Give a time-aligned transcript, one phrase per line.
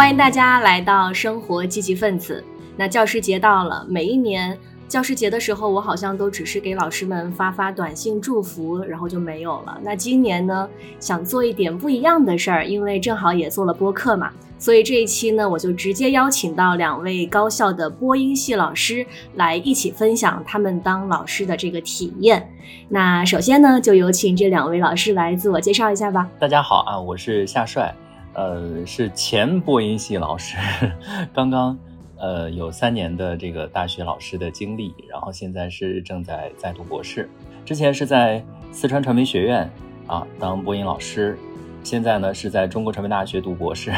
[0.00, 2.42] 欢迎大家来到生活积极分子。
[2.74, 4.58] 那教师节到了，每一年
[4.88, 9.78] 教师节的时候，我好像都只是给老师们发发短信祝福，然后就没有了。
[9.82, 10.66] 那今年呢，
[10.98, 19.04] 想做一点不一样的事儿，因为正好也做了播客嘛，所以这一期呢，我就直接邀请到两位高校的播音系老师
[19.34, 22.50] 来一起分享他们当老师的这个体验。
[22.88, 26.26] 那首先呢，就有请这两位老师来自我介绍一下吧。
[26.38, 27.94] 大家好啊，我是夏帅。
[28.40, 30.56] 呃，是前播音系老师，
[31.30, 31.78] 刚刚
[32.16, 37.28] 呃有三年的这个大学老师的经历，然后现在是正在在读博士。
[37.66, 39.70] 之前是在四川传媒学院
[40.06, 41.38] 啊当播音老师，
[41.84, 43.92] 现在呢是在中国传媒大学读博士，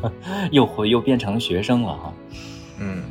[0.52, 2.12] 又回又变成学生了哈。
[2.80, 3.04] 嗯，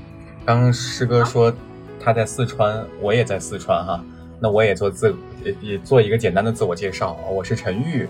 [0.46, 1.52] 刚刚师哥说
[2.00, 4.06] 他在四川，我也在四川哈，
[4.40, 5.16] 那我也做自
[5.60, 8.08] 也做一个简单的自我介绍，我是陈玉。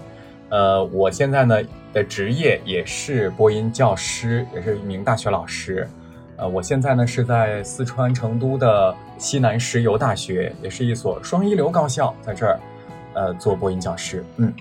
[0.50, 1.62] 呃，我现在呢
[1.92, 5.88] 的职业也是播音教师，也是一名大学老师。
[6.38, 12.60] 呃，我现在呢是在四川成都的西南石油大学，也是一所双一流高校，在这儿
[13.14, 14.24] 呃做播音教师。
[14.38, 14.54] 嗯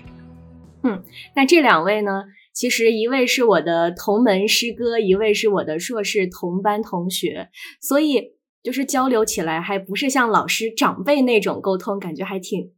[0.83, 1.03] 嗯，
[1.35, 12.71] 那这两位呢，其实一位是我的同门师哥，一位是我的硕士同班同学，所以就是交流起来还不是像老师长辈那种沟通，感觉还挺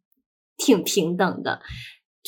[0.57, 1.61] 挺平等的。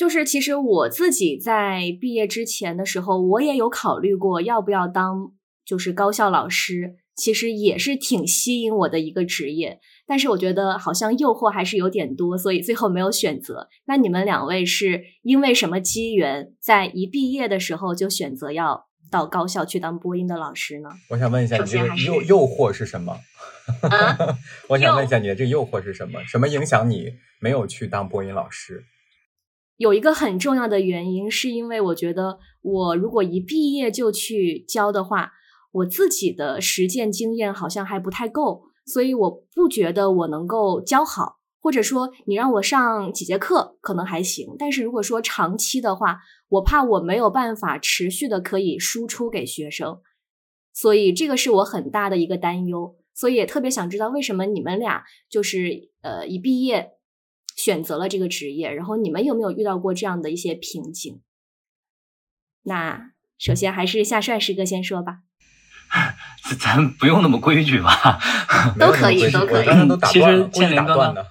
[0.02, 5.30] 就是其实我自己在毕业之前的时候，我也有考虑过要不要当
[5.64, 9.78] 就是高校老师，其实也是挺吸引我的一个职业。
[10.04, 13.68] 但是我觉得好像诱惑还是有点多，所以最后没有选择。
[13.86, 20.88] 那你们两位是因为什么机缘，在一毕业的时候就选择要到高校去当播音的老师呢？
[21.10, 23.16] 我想问一下，你这个诱诱惑是什么？
[24.68, 26.18] 我想问一下你的这个诱惑是什么？
[26.26, 28.82] 什么影响你没有去当播音老师？
[29.76, 35.32] 有一个很重要的原因，是因为我觉得我如果一毕业就去教的话，
[35.72, 41.38] 我自己的实践经验好像还不太够，所以我不觉得我能够教好。
[41.60, 50.00] 或者说，你让我上几节课可能还行，但是如果说长期的话，我怕我没有办法持续的可以输出给学生，
[50.74, 52.96] 所以这个是我很大的一个担忧。
[53.14, 56.90] 所以也特别想知道，为什么你们俩就是呃一毕业。
[57.62, 61.20] 选择了这个职业，然后你们有没有遇到过这样的一些瓶颈？
[62.64, 65.18] 那首先还是夏帅师哥先说吧。
[66.58, 68.18] 咱不用那么规矩吧？
[68.80, 69.66] 都可以，都可以。
[70.06, 71.24] 其实故意打断的，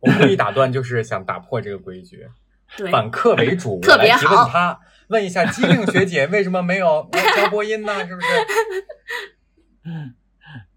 [0.00, 2.28] 我故意打断就是想打破这个规矩，
[2.92, 3.80] 反客为主。
[3.80, 4.42] 特别好。
[4.42, 4.78] 问他，
[5.08, 8.06] 问一下机灵学姐为什么没有教播音呢？
[8.06, 8.26] 是不是？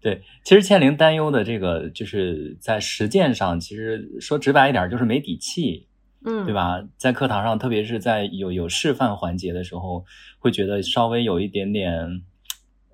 [0.06, 5.88] 对，其实倩玲担忧的这个，就是在实践上，其实说直白一点，就是没底气，
[6.24, 6.80] 嗯，对吧？
[6.96, 10.04] 在课堂上，特别是在有有示范环节的时候，
[10.38, 12.22] 会觉得稍微有一点点，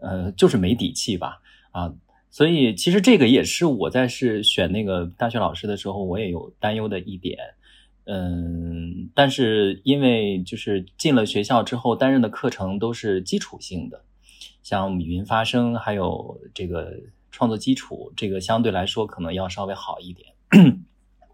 [0.00, 1.42] 呃，就是没底气吧，
[1.72, 1.92] 啊，
[2.30, 7.36] 所以其实这个也是我在是选那个大学老师的时候，我也有担忧的一点，
[8.06, 14.02] 嗯，但是因为就是进了学校之后，担任的课程都是基础性的。
[14.62, 16.92] 像语音发声，还有这个
[17.30, 20.28] 创作基础，这个相对来说可能要稍微好一点。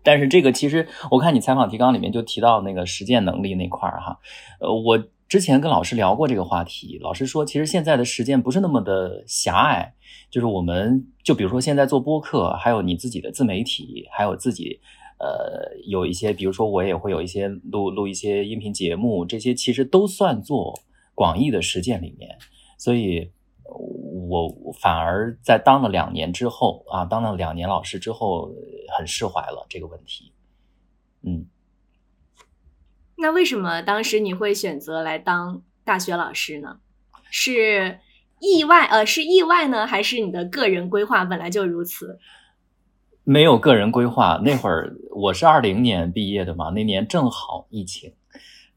[0.02, 4.18] 但是这个其实我看你采访提纲里面就提到那个实践能力那块儿哈，
[4.60, 9.92] 呃，我之前跟老师聊过这个话题，老师说其实现在的实践不是那么的狭隘，
[10.30, 14.80] 就是我们就比如说现在做播客，还有你自己的自媒体，还有自己
[15.18, 20.80] 呃有一些，比如说我也会有一些录录一些音频节目，这些其实都算做
[21.14, 22.38] 广义的实践里面。
[22.78, 23.30] 所以，
[23.64, 28.50] 我反而在当了两年之后啊，当了两年老师之后，
[28.96, 30.32] 很释怀了这个问题。
[31.22, 31.46] 嗯，
[33.16, 36.78] 那为什么当时你会选择来当大学老师呢？
[37.30, 37.98] 是
[38.40, 42.20] 意外呃，是意外呢，还是你的个人规划本来就如此？
[43.24, 48.14] 没有个人规划，那会儿我是二零年毕业的嘛，那年正好疫情。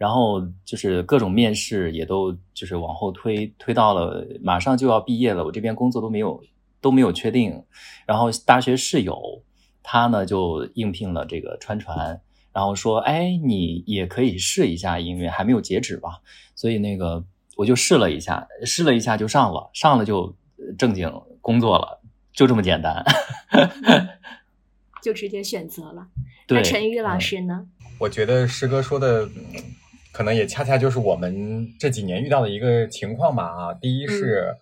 [0.02, 6.44] 然后就是各种面试也都就是往后推，推到了马上就要毕业了，我这边工作都没有
[6.82, 7.64] 都没有确定。
[8.08, 9.16] 然后大学室友
[9.84, 12.20] 他呢就应聘了这个川传，
[12.52, 16.20] 然后说，哎，你也可以试一下，因为还没有截止吧。
[16.56, 17.24] 所以那个
[17.56, 20.36] 我就试了一下，试了一下就上了，上了就
[20.80, 22.02] 正经工作了，
[22.34, 23.06] 就这么简单，
[25.04, 26.08] 就直接选择了。
[26.50, 27.68] 那陈玉老师呢？
[28.00, 29.30] 我觉得师哥说的。
[30.12, 33.74] 可能也恰恰就是我们这几年遇到的一个情况吧啊！
[33.74, 34.56] 第一是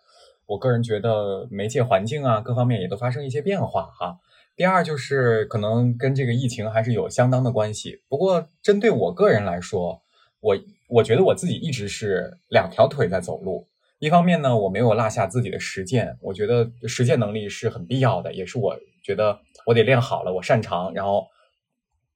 [0.45, 4.19] 我个人觉得媒介环境啊各方面也都发生一些变化哈。
[4.55, 8.01] 第二就是可能跟这个疫情还是有相当的关系。
[8.09, 10.01] 不过针对我个人来说，
[10.41, 10.57] 我
[10.87, 13.65] 我觉得我自己一直是两条腿在走路。
[13.99, 21.27] 一方面呢，我没有落下自己的实践，我觉得实践能力是很必要的，也是我觉得我得练好了，我擅长，然后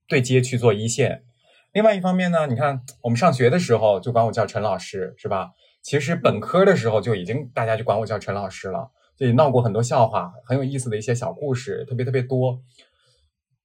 [0.07, 1.23] 对接去做一线。
[1.73, 5.49] 另外一方面呢，你看我们上学的时候就管我叫陈老师，是吧？
[5.81, 12.61] 其实本科的时候就已经大家就管我叫陈老师了，就闹过很多笑话，很有意思的一些小故事，特别特别多。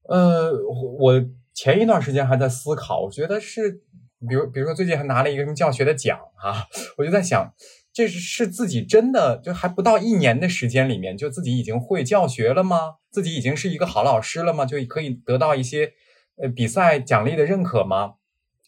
[0.08, 0.50] 呃，
[0.99, 1.22] 我
[1.52, 3.82] 前一段时间还在思考，我觉得是，
[4.26, 6.64] 比如比如说最近还拿了一个什么教学的奖啊，
[6.96, 7.52] 我就在想，
[7.93, 12.94] 这是是自己真的就还不到一年的时间里面，就自己已经会教学了吗？
[13.11, 14.64] 自己已经是一个好老师了吗？
[14.64, 15.93] 就可以得到一些。
[16.40, 18.14] 呃，比赛奖励的认可吗？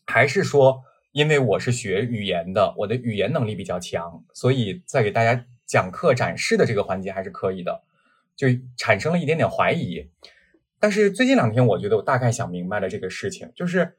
[0.04, 0.82] 还是说，
[1.12, 7.84] 因为我是学语言的，我的语言能力比较强，所以在给大家讲课展示的这个环节还是可以的，
[8.34, 10.10] 就产生了一点点怀疑。
[10.80, 13.96] 但是最近两天，我觉得我大概想明白了这个事情，就是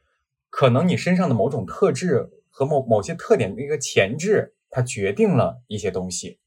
[0.50, 6.40] 可能你身上的某种特质和某某些特点的一个前置，它决定了一些东西。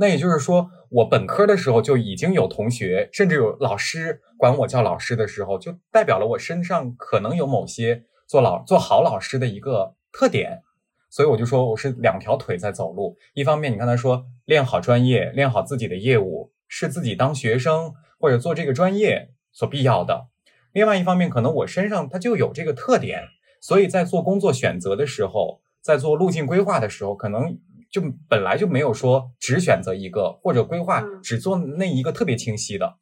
[0.00, 10.62] 那也就是说，我本科的时候就已经有同学，甚至有老师管我叫老师的时候，就代表了我身上可能有某些做老做好老师的一个特点。
[11.10, 13.18] 所以我就说我是两条腿在走路。
[13.34, 20.28] 一方面，你刚才说练好专业，练好自己的业务，是自己当学生或者做这个专业所必要的；
[20.72, 23.24] 另外一方面，可能我身上它就有这个特点，
[23.60, 27.58] 所以在做工作选择的时候，在做路径规划的时候，可能。
[27.90, 32.98] 就本来就没有说只选择一个或者规划只做那一个特别清晰的。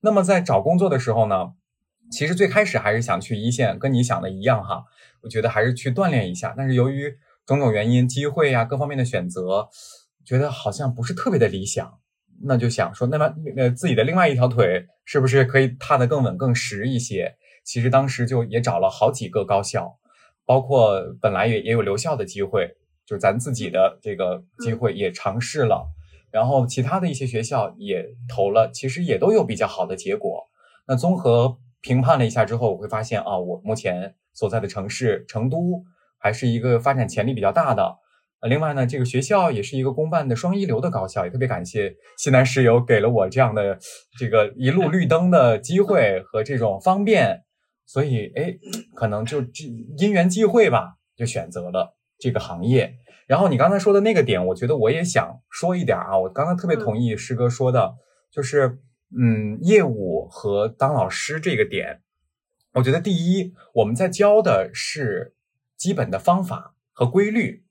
[0.00, 1.52] 那么在找工作的时候呢，
[2.10, 4.84] 其实最开始还是想去一线，跟你想的一样哈。
[5.22, 6.54] 我觉得还是去锻炼一下。
[6.56, 7.14] 但是由于
[7.44, 9.68] 种种原因，机会呀各方面的选择，
[10.24, 11.98] 觉得好像不是特别的理想。
[12.42, 17.36] 那就想说，那么呃自己的另外一条腿是不是可以踏得更稳更实一些？
[17.62, 19.98] 其实当时就也找了好几个高校，
[20.46, 22.76] 包括本来也也有留校的机会。
[23.10, 25.88] 就咱自己的这个机会也尝试了，
[26.30, 30.44] 然后其他的一些学校也投了，其实也都有比较好的结果。
[30.86, 35.82] 那综合评判了一下之后，我会发现啊，我目前所在的城市成都
[36.18, 37.96] 还是一个发展潜力比较大的。
[38.38, 43.76] 呃，另外呢，这个学校也是一个公办的双一流的高校，也特别感谢西南石油给了我这样的
[44.20, 47.42] 这个一路绿灯的机会 和这种方便，
[47.86, 48.54] 所以哎，
[48.94, 49.64] 可能就这
[49.98, 51.96] 因缘际会吧，就选择了。
[52.22, 52.98] 这个行业，
[53.30, 56.18] 然后你刚才说的那个点，我觉得我也想说一点啊。
[56.18, 57.94] 我刚刚特别同意师哥说的，
[58.28, 58.80] 就是
[59.16, 62.02] 嗯，业务和当老师这个点，
[62.72, 65.36] 我觉得第一，我们在教的是
[65.76, 67.62] 基本的方法和规律，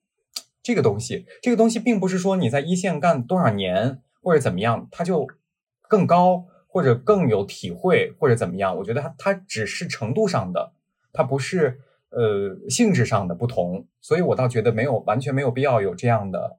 [0.64, 5.28] 这个东西，这个东西并不是说你在一线干多少年或者怎么样，它就
[5.90, 8.78] 更高或者更有体会或者怎么样。
[8.78, 10.72] 我觉得它它只是程度上的，
[11.12, 11.82] 它不是。
[12.10, 16.58] 呃，性质上的不同，所以我倒觉得没有完全没有必要有这样的，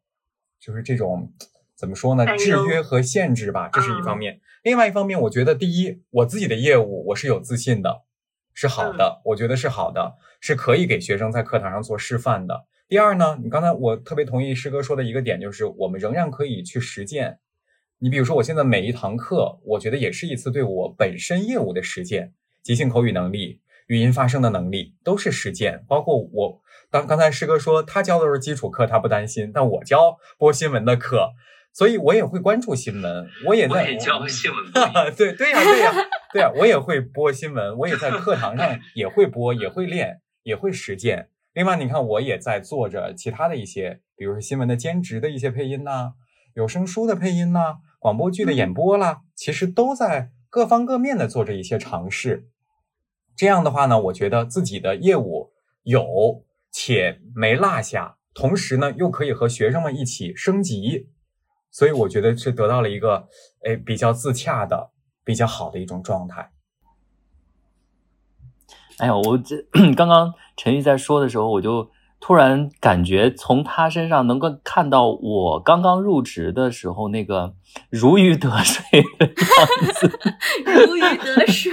[0.60, 1.32] 就是这种
[1.74, 2.24] 怎么说呢？
[2.36, 4.40] 制约和限制吧，这是一方面。
[4.62, 8.02] 另外一方面，我觉得第一，我自己的业务我是有自信的，
[8.54, 12.66] 是好的，我觉得是好的，是可以给学生在课堂上做示范的。
[12.86, 17.38] 第二呢，你刚才我特别同意师哥说的一个点，就是我们仍然可以去实践。
[17.98, 22.32] 你比如说，我现在每一堂课，我觉得也是一次对我本身业务的实践，
[22.62, 23.60] 即兴口语能力。
[23.90, 31.30] 语音发声的能力都是实践，包括我当刚才师哥说他教的是基础课，他不担心，但我教播新闻的课，
[31.74, 34.72] 所以我也会关注新闻，我也在教新闻，
[35.16, 35.92] 对对呀对呀
[36.32, 41.28] 对呀，我也会播新闻，我也在课堂上 也会播，也会练，也会实践。
[41.52, 46.12] 另外，你看我也在做着其他的一些，比如说新闻的兼职的一些配音呐，
[46.54, 52.46] 有声书的配音呐，广播剧的演播啦，其实都在各方各面的做着一些尝试。
[53.40, 55.50] 这样的话呢，我觉得自己的业务
[55.84, 61.08] 有且没落下，同时呢又可以和学生们一起升级，
[61.70, 63.26] 所以我觉得是得到了一个
[63.64, 64.90] 哎比较自洽的、
[65.24, 66.50] 比较好的一种状态。
[68.98, 69.56] 哎呀，我这
[69.96, 77.54] 刚刚陈玉在说的时候，我就突然感觉从他身上能够看到我刚刚入职的时候那个
[77.88, 78.84] 如鱼得水
[79.18, 79.34] 的样
[79.94, 80.20] 子，
[80.86, 81.72] 如鱼得水。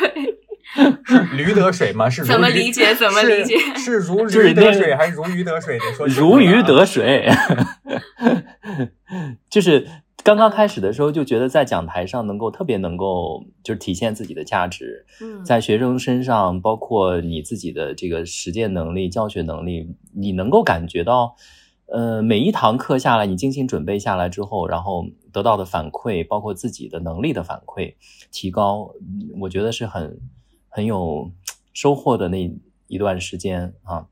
[1.05, 2.09] 是驴得水吗？
[2.09, 2.93] 是怎么理解？
[2.93, 3.55] 怎么理解？
[3.77, 5.79] 是如驴得水还是如鱼得水？
[5.79, 7.29] 得说如鱼得水，
[9.49, 9.87] 就是
[10.23, 15.05] 刚刚开始的时候就觉得在讲台上能够特别能够就是体现自己的价值。
[15.21, 21.35] 嗯，在学生身上，包括你自己的这个实践能力、教学能力，你能够感觉到，
[21.85, 27.95] 呃，每一堂课下来，你精心准备下来之后，然后得到的反馈，包括自己的能力的反馈
[28.31, 28.91] 提高，
[29.39, 30.19] 我觉得是很。
[30.77, 31.31] 很有
[31.73, 32.55] 收获的那
[32.85, 34.07] 一段时间啊，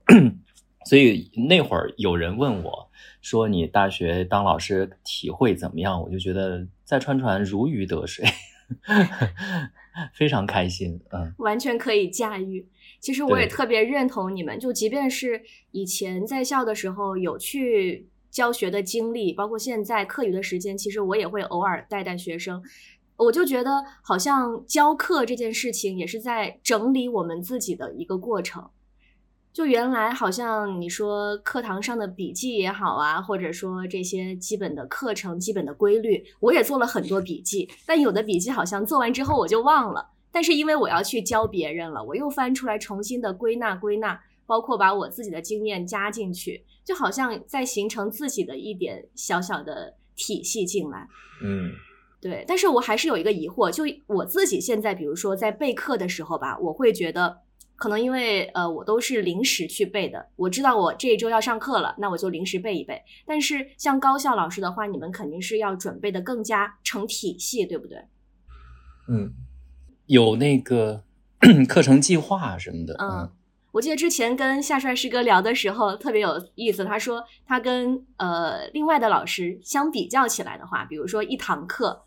[0.89, 2.89] 所以那会儿有人问我
[3.22, 8.25] 说：“你大学当老师体会怎么样？”我就觉得在川传如鱼得水，
[10.15, 11.00] 非常开心。
[11.12, 12.67] 嗯，完全可以驾驭。
[13.00, 22.63] 其实我也特别认同你们，就即便是以前在校的时候有去教学的经历，包括现在课余的时间，其实我也会偶尔带带学生。
[23.17, 28.69] 我就觉得好像教课这件事情也是在整理我们自己的一个过程。
[29.53, 40.10] 就原来好像你说课堂上的笔记也好啊，或者说这些基本的课程、基本的规律，我也做了很多笔记，但有的笔记好像做完之后我就忘了。
[40.29, 51.07] 但是因为我要去教别人了，我又翻出来重新的归纳归纳，包括把我自己的经验加进去，就好像在形成自己的一点小小的体系进来。
[51.41, 51.72] 嗯，
[52.22, 52.43] 对。
[52.48, 57.41] 但是我还是有一个疑惑，就我自己现在，比如说在备课的时候吧，我会觉得。
[57.77, 60.25] 可能因为呃，我都是临时去备的。
[60.38, 63.01] 我知道我这一周要上课了，那我就临时备一备。
[63.27, 67.98] 但是像高校老师的话，你们肯定是要准备的更加成体系，对不对？
[69.10, 69.34] 嗯，
[70.05, 71.03] 有那个
[71.67, 72.95] 课程计划什么的。
[72.98, 73.29] 嗯，
[73.75, 82.05] 我记得之前跟夏帅师哥聊的时候特别有意思，他说他跟呃另外的老师相比较起来的话，比如说一堂课，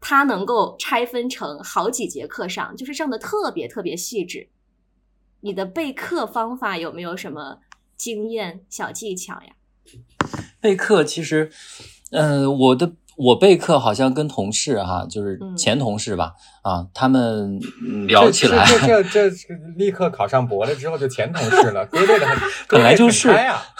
[0.00, 4.48] 他能够拆分成好几节课上，就是上的特别特别细致。
[5.42, 7.58] 你的备课方法有没有什么
[7.98, 9.52] 经验小技巧呀？
[10.58, 11.50] 备课其实，
[12.12, 17.60] 呃，我的我备课好像跟同事哈，就是前同事吧，啊，他们
[18.06, 19.36] 聊起来，这这 这
[19.76, 23.60] 立刻考上博了之后就前同事了，割裂的很，本来就是呀。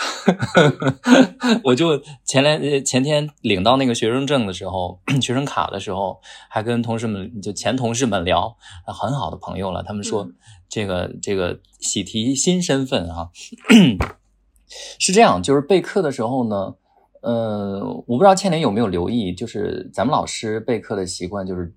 [1.64, 6.20] 我就前来前天领到那个学生证的时候， 学生卡的时候，
[6.50, 8.54] 还跟同事们就前同事们聊，
[8.86, 10.28] 很好的朋友了，他们说。
[10.68, 13.30] 这个这个喜提新身份啊，
[15.00, 16.74] 是这样，就是备课的时候呢，
[17.20, 21.72] 呃，我不知道倩莲有没有留意，就是咱们老师备课的习惯，就是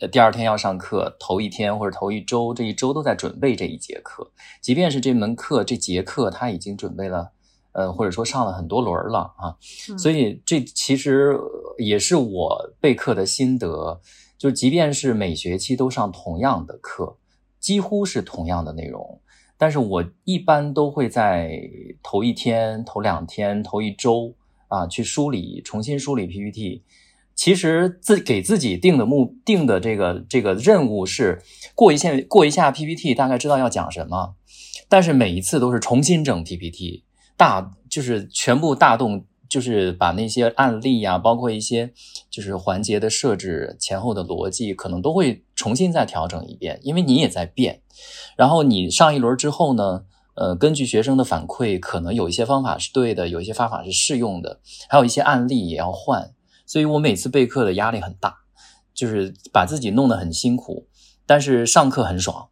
[0.00, 4.30] 呃第二天要上课，头一天或者头一周，这一周都在准备这一节课，
[4.60, 7.30] 即便是这门课这节课他已经准备了，
[7.72, 9.56] 呃或者说上了很多轮了啊，
[9.98, 11.38] 所以这其实
[11.78, 14.00] 也是我备课的心得，
[14.38, 17.16] 就即便是每学期都上同样的课。
[17.60, 19.22] 几乎是同样的内容，
[19.56, 21.58] 但是我一般都会在
[22.02, 24.34] 头一天、头两天、头一周
[24.74, 26.82] 啊去梳理，重新梳理 PPT。
[27.34, 31.42] 其实自给自己定的目定的这个这个任务是
[31.74, 34.34] 过一下过一下 PPT，大概知道要讲什么，
[34.88, 37.04] 但是每一次都是重新整 PPT，
[37.36, 39.24] 大就是全部大动。
[39.46, 41.92] 就是把那些案例呀，包括一些
[42.28, 47.80] 就是环节的设置前后的逻辑，可能都会重新再调整一遍，因为你也在变。
[48.36, 56.34] 然后你上一轮之后呢，呃，根据学生的反馈，可能有一些方法是对的，有一些方法是适用的，还有一些案例也要换。
[56.66, 58.34] 所以我每次备课的压力很大，
[58.94, 60.88] 就是把自己弄得很辛苦，
[61.26, 62.48] 但是上课很爽。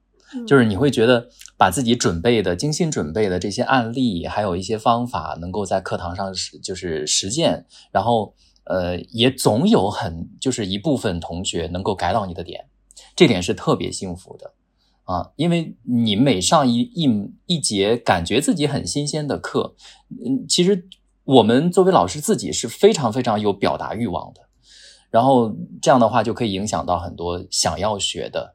[0.47, 8.35] 就是你会觉得把自己准备的精心准备的这些案例，还有一些方法，能够在课堂上实就是实践，然后
[8.65, 12.65] 呃也总有很就是一部分同学能够改到你的点，
[13.15, 14.55] 这点是特别幸福的
[15.12, 17.09] 啊，因为你每上一一
[17.47, 19.75] 一节感觉自己很新鲜的课，
[20.25, 20.88] 嗯，其实
[21.25, 24.40] 我们作为老师自己是非常非常有表达欲望的，
[25.11, 28.54] 然后这样的话就可以影响到很多想要学的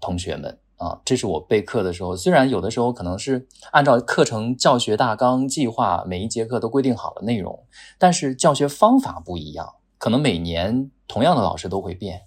[0.00, 0.58] 同学们。
[0.76, 7.66] 啊，这是我备课的时候，虽然有的时候可能是按照课程教学大纲计划，每一节课都规定好了内容，
[7.98, 12.22] 但是教学方法不一样，可能每年同样的老师都会变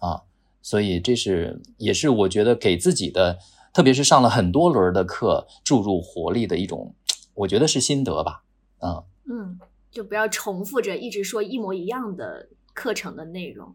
[0.00, 0.22] 啊，
[0.62, 3.38] 所以这是也是我觉得给自己的，
[3.72, 6.94] 特别是上了很多轮的课注入活力的一种，
[7.34, 8.42] 我觉得是心得吧，
[8.78, 9.58] 啊，嗯，
[9.90, 13.74] 就不要重复着一直说一模一样的课程的内容。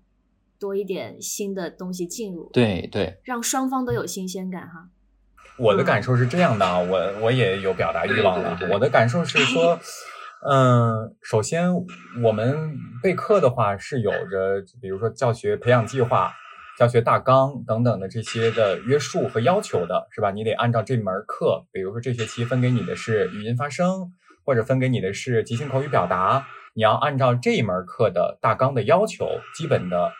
[0.57, 4.87] 多一点新的东西进入，对对，让双方都有新鲜感哈。
[5.59, 8.57] 我的感受是这样的啊，我我也有表达欲望了。
[8.71, 9.77] 我的感受是说，
[10.49, 11.69] 嗯，首先
[12.23, 12.73] 我们
[13.03, 16.31] 备课的话是有着，比如说教学培养计划、
[16.77, 20.31] 教学大纲等等的这些的约束和要求的，是吧？
[20.31, 24.11] 你得按照这门课，比如说这学期分给你的是语音发声，
[24.43, 30.11] 或者分给你的是即兴口语表达，你要按照这一门课的大纲的要求，基本的。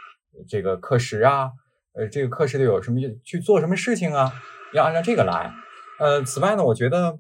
[0.50, 1.52] 这个课时啊，
[1.94, 4.34] 呃，这个课时得有什么去做什么事情啊？
[4.74, 5.54] 要按照这个来。
[5.98, 7.20] 呃，此外呢，我觉得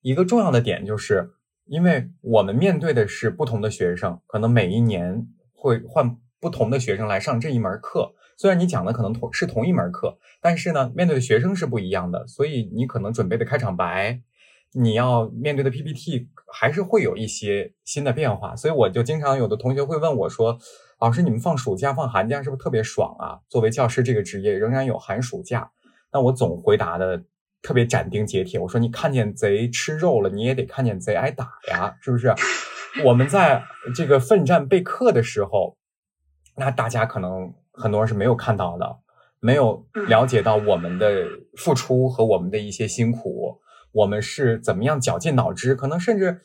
[0.00, 1.30] 一个重要的点就是，
[1.66, 8.12] 因为我们面对的是不同的学生，可能每一年会换不同的学生来上这一门课。
[8.36, 14.20] 虽然你讲的可能同是同一门课，但是呢，面对的学生是不一样的，所以你可能准备的开场白，
[14.74, 18.54] 你要面对的 PPT 还是会有一些新的变化。
[18.54, 20.58] 所以我就经常有的同学会问我说
[21.00, 23.40] ：“老师，你们放暑假、放寒假是不是特别爽啊？
[23.48, 25.70] 作为教师这个职业仍然有寒暑假。”
[26.12, 27.24] 那我总回答的
[27.62, 32.34] 特别斩钉截铁，我说：“你看见贼吃肉了，你也得看见贼挨打呀，是不是？”
[33.04, 35.76] 我们在这个奋战备课的时候，
[36.56, 38.98] 那大家可能很多人是没有看到的。
[39.40, 43.60] 没有了解到我们的付出和我们的一些辛苦，
[43.92, 45.74] 我们是怎么样绞尽脑汁？
[45.74, 46.40] 可能甚至，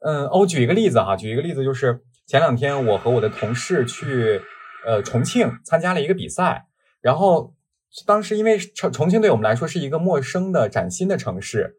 [0.00, 4.40] 嗯，我举一个例子哈，举一个例子就是前两天我和我的同事去
[4.86, 6.68] 呃重庆参加了一个比赛，
[7.02, 7.54] 然后
[8.06, 11.76] 当时因为重重庆对我们来说是一个陌生的崭新的城市，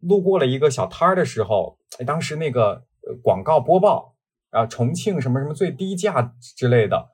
[0.00, 2.84] 路过了一个小摊儿的时候，当时那个
[3.22, 4.14] 广告播报
[4.50, 7.08] 啊，重庆什么什么最低价之类的。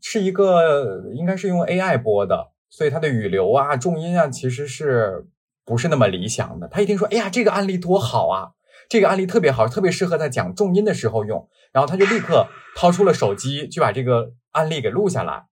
[0.00, 5.26] 是一个应该是用 AI 播的，所以它的语流啊、重音啊，其实是
[5.64, 6.68] 不是那么理想的。
[6.68, 8.52] 他一听说，哎呀，这个案例多好啊，
[8.88, 15.46] 这个案例特别好，特别适合在讲重音的时候用，然后他就立刻掏出了手机，就把这个案例给录下来。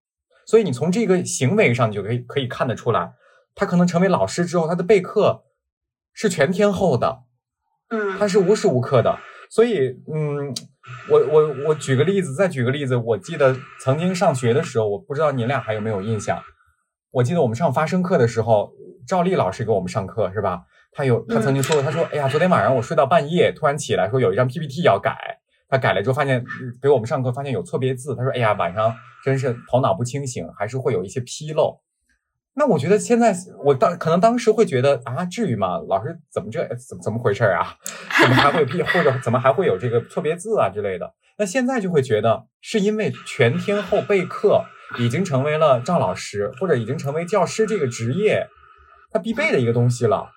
[0.46, 3.12] 所以你从这个行为上，你就可以可以看得出来，
[3.54, 5.44] 他可能成为老师之后，他的备课
[6.12, 7.24] 是全天候的，
[7.90, 9.18] 嗯，他是无时无刻的。
[9.50, 10.54] 所以，嗯。
[11.10, 12.96] 我我我举个例子，再举个例子。
[12.96, 16.42] 我记得曾经上学的时候，我不知道你俩还有没有印象。
[17.10, 18.72] 我记得我们上发声课的时候，
[19.06, 20.62] 赵丽老师给我们上课是吧？
[20.92, 25.14] 他有他曾经说过，他说：“哎呀，昨天晚上我睡到半夜，突然起来说有一张 PPT 要改。
[25.68, 26.42] 他改了之后发现
[26.80, 28.16] 给我们上课发现有错别字。
[28.16, 31.78] 他说：哎呀，晚上真是头脑不清醒，还是会有一些纰漏。”
[32.58, 33.32] 那我觉得现在
[33.64, 35.78] 我当可能当时会觉得啊，至于吗？
[35.88, 37.76] 老师怎么这怎怎么回事啊？
[38.20, 41.14] 怎么还会或者怎么还会有这个错别字啊之类的？
[41.38, 44.64] 那现在就会觉得是因为全天候备课
[44.98, 48.48] 已经成为了赵老师或者已经成为教师这个职业
[49.12, 50.28] 他必备的一个东西了，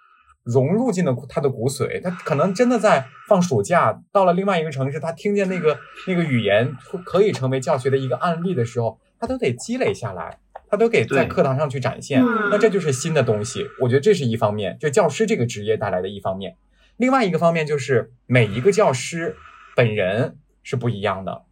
[0.43, 2.03] 融入进了他的骨髓。
[2.03, 5.75] 他可能真的在放暑假到了另外一个城市，他听见那个
[6.07, 6.71] 那个语言
[7.03, 10.37] 可以成为教学的一个案例的时候，他都得积累下来。
[10.71, 13.67] 他都给在课堂上去展现，那这就是新的东西。
[13.81, 16.55] 我觉得这是一方面，就教师这个职业带来的一方面。
[16.95, 19.35] 另外一个方面就是每一个教师
[19.75, 21.43] 本人是不一样的。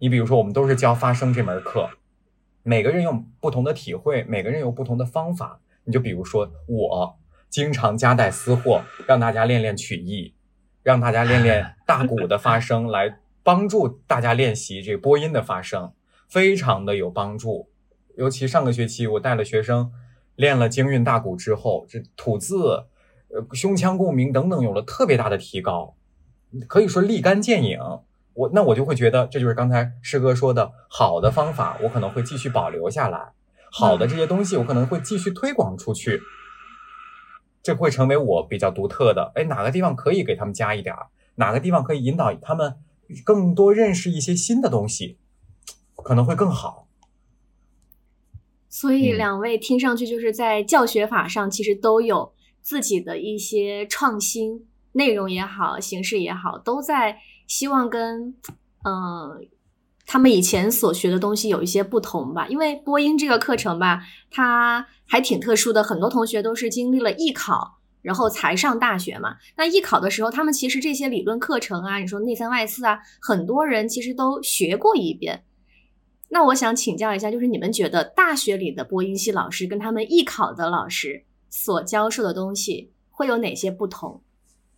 [0.00, 1.88] 你比如说，我们都是教发声这门课，
[2.64, 5.60] 每个人有不同的体会，每个人有不同的方法。
[5.84, 7.16] 你就比如说，我
[7.48, 10.34] 经常夹带私货，让大家练练曲艺，
[10.82, 15.92] 让大家练练 大鼓的发声，来帮助大家练习这个播音的发声，
[16.28, 17.70] 非常的有帮助。
[18.18, 19.92] 尤其上个学期，我带了学生
[20.34, 22.86] 练了京韵大鼓之后，这吐字、
[23.28, 25.94] 呃胸腔共鸣等等有了特别大的提高，
[26.66, 27.78] 可以说立竿见影。
[28.34, 33.30] 我那我就会觉得，这就是刚才师哥说的好的方法，我可能会继续保留下来。
[33.70, 36.20] 好的这些东西，我可能会继续推广出去，
[37.62, 39.30] 这会成为我比较独特的。
[39.36, 41.06] 哎，哪个地方可以给他们加一点儿？
[41.36, 42.74] 哪个地方可以引导他们
[43.24, 45.18] 更多认识一些新的东西，
[45.94, 46.87] 可能会更好。
[48.70, 58.34] 所以两位听上去就是在教学法上，其实都有自己的一些创新，内容也好，形式也好，都在希望跟
[58.84, 59.48] 嗯
[60.06, 62.46] 他们以前所学的东西有一些不同吧。
[62.48, 69.36] 因为播音这个课程吧，它还挺特殊的，很多同学都是经历了艺考，然后才上大学嘛。
[69.56, 75.44] 那艺考的时候，他们其实这些理论课程啊，你说内三外四啊，很多人其实都学过一遍。
[76.30, 84.20] 那我想请教一下，就是你们觉得大学里的播音系老师跟他们艺考的老师所教授的东西会有哪些不同？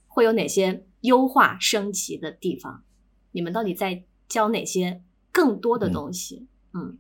[0.07, 2.85] 会有哪些优化升级的地方？
[3.33, 6.47] 你们到底在教哪些更多的东西？
[6.73, 6.97] 嗯，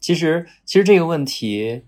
[0.00, 1.82] 其实其实这个问题，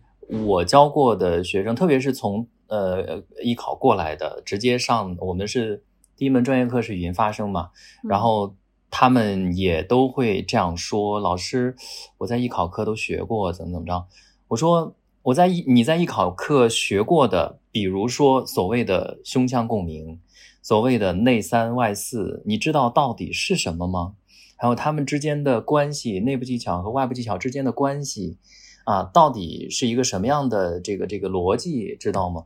[0.46, 5.83] 我教过的学生，特别是从呃艺考过来的，直接上我们是
[6.16, 7.70] 第一门专业课是语音发声嘛，
[8.05, 8.55] 然后。
[8.90, 11.76] 他们也都会这样说：“老师，
[12.18, 14.07] 我在艺考课都学过，怎么怎么着？”
[14.48, 20.20] 我说：“我在艺你在艺考课学过的，比如说所谓的胸腔共鸣，
[20.61, 24.14] 所谓的内三外四，你知道到底是什么吗？
[24.57, 28.38] 还有他们之间的关系，内部技巧和外部技巧之间的关系，
[28.85, 32.44] 啊，到底是一个什么样的这个这个逻辑，知道吗？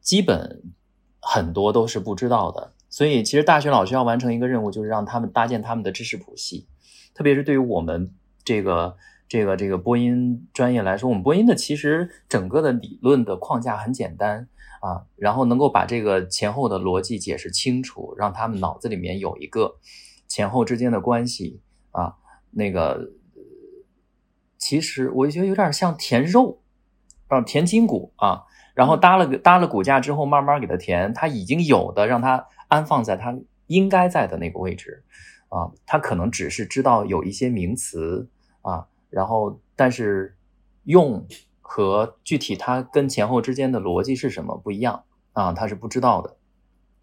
[0.00, 0.62] 基本
[1.20, 6.68] 很多都是不知道的。”所以，其实大学老师要完成一个任务，就是让他们搭建他们的知识谱系。
[7.14, 8.12] 特别是对于我们
[8.44, 14.46] 这个这个这个播音专业来说，我们播音的其实整个的理论的框架很简单
[14.82, 19.78] 啊，然后能够把这个前后的逻辑解释清楚，让他们脑子里面有一个
[20.28, 22.16] 前后之间的关系啊。
[22.50, 23.12] 那个
[24.58, 26.60] 其实我觉得有点像填肉
[27.28, 28.42] 啊，填筋骨啊。
[28.72, 35.04] 然后搭了个搭了骨架之后，慢慢给它填，它已经有的让它安放在它应该在的那个位置，
[35.50, 38.30] 啊，它可能只是知道有一些名词
[38.62, 40.34] 啊，然后但是
[40.84, 41.26] 用
[41.60, 45.04] 和具体它跟前后之间的逻辑是什么不一样
[45.34, 46.38] 啊，它是不知道的，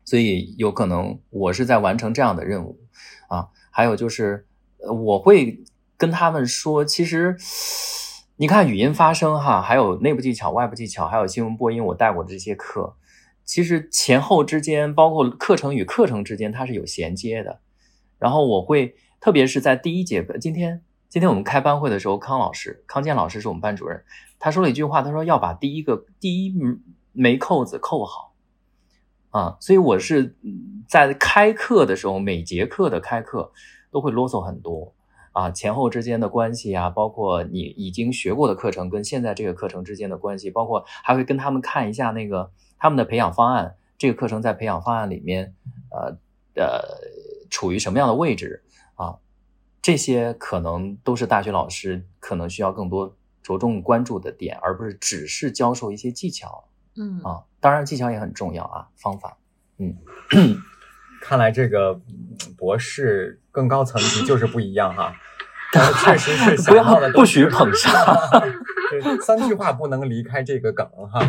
[0.04, 2.80] 所以有可能我是在完成这样的任务
[3.28, 4.48] 啊，还有就是
[4.80, 5.64] 我会
[5.96, 7.38] 跟他们说，其实。
[8.40, 12.96] 你看语音发声哈，还有内部技巧、外部技巧，还有新闻播音，我带过的这些课，
[13.48, 17.62] 其实前后之间，包括课程与课程之间，它是有衔接的。
[18.20, 24.04] 然后我会，特别是在第一节课，今天今天我们开班会的时候，康老师、康健老师是我们班主任，
[24.38, 26.54] 他说了一句话，他说要把第一个第一
[27.14, 28.34] 枚扣子扣好
[29.30, 30.36] 啊，所以我是
[30.90, 33.54] 在开课的时候，每节课的开课
[33.90, 34.94] 都会啰嗦很多。
[35.32, 45.54] 啊，前后之间的关系啊，包括你已经学过的课程跟现在这个课程之间的关系，包括还会跟他们看一下那个他们的培养方案，这个课程在培养方案里面，
[45.92, 46.18] 呃
[46.56, 46.82] 呃，
[47.50, 48.64] 处于什么样的位置
[48.96, 49.18] 啊？
[49.82, 56.68] 这些可能都是大学老师可能需要更多着重关注的点，而不是只是教授一些技巧。
[56.96, 59.38] 嗯啊，当然技巧也很重要啊，方法。
[59.78, 59.96] 嗯，
[61.22, 62.02] 看来这个
[62.58, 65.14] 博士更高层级就是不一样哈。
[66.04, 68.16] 确实是想 到的不许捧杀，
[69.22, 71.20] 三句话不能离开这个梗哈，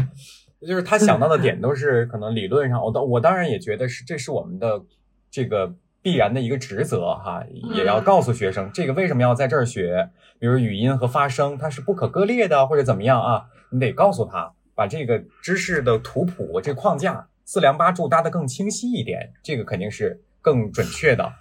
[0.67, 4.83] 就是他想到的点都是可能理论上，我当我当然也觉得是这是我们的
[5.31, 7.45] 这个必然的一个职责哈，
[7.75, 21.33] 也要告诉学生这个为什么要在这儿学，比如语音和发声它是不可割裂的或者怎么样啊，你得告诉他把这个知识的图谱这框架四梁八柱搭得更清晰一点，这个肯定是更准确的。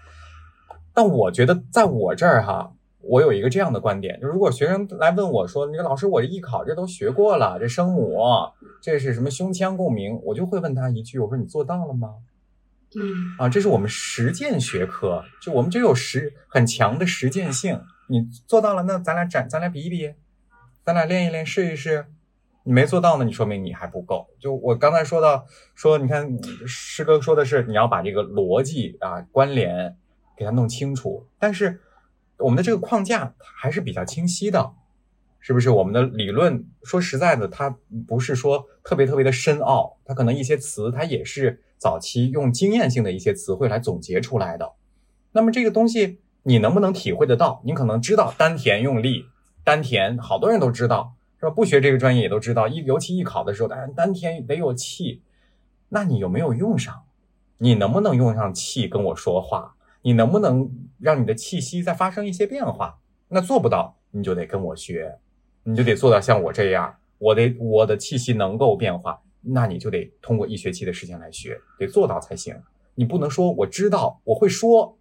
[0.93, 2.71] 但我觉得在我这儿哈。
[3.09, 8.19] 我有一个这样的观点，就如果学生来问我说：“那个老师，我艺考这都学过了，这声母，
[8.81, 12.15] 这是什么胸腔共鸣？”我就会问他一句：“我说你做到了吗？”
[12.95, 17.81] 嗯，啊，这是我们实践学科，就我们就有实很强的实践性。
[18.09, 20.13] 你做到了，那咱俩展，咱俩比一比，
[20.83, 22.05] 咱俩练一练，试一试。
[22.63, 24.27] 你没做到呢，你说明你还不够。
[24.39, 29.97] 就我刚才说到，说你看师哥说的是你要把这个逻辑啊关联
[30.37, 31.81] 给它弄清楚，但是。
[32.39, 34.73] 我们的这个框架还是比较清晰的，
[35.47, 35.69] 是不是？
[35.69, 37.73] 我们的理论说实在的，它
[38.05, 44.73] 不是说特别特别的深奥，它可能一些词它也是早期用经验性的一些词汇来总结出来的。
[45.31, 47.61] 那么这个东西你能不能体会得到？
[47.63, 49.23] 你可能知道丹田用力，
[49.63, 51.49] 丹田好多人都知道，是吧？
[51.51, 55.21] 不学这个专业也都知道，一尤其艺考的时候，丹丹田得有气，
[55.87, 57.03] 那你有没有用上？
[57.59, 59.75] 你能不能用上气跟我说话？
[60.01, 62.99] 你能不能让你的气息再发生一些变化？
[63.29, 65.19] 那做不到，你就得跟我学，
[65.69, 72.55] 你就得做到像我这样，我得我的气息能够变化，那你就得通过一学期的时间来学，得做到才行。
[72.95, 74.97] 你不能说我知道，我会说，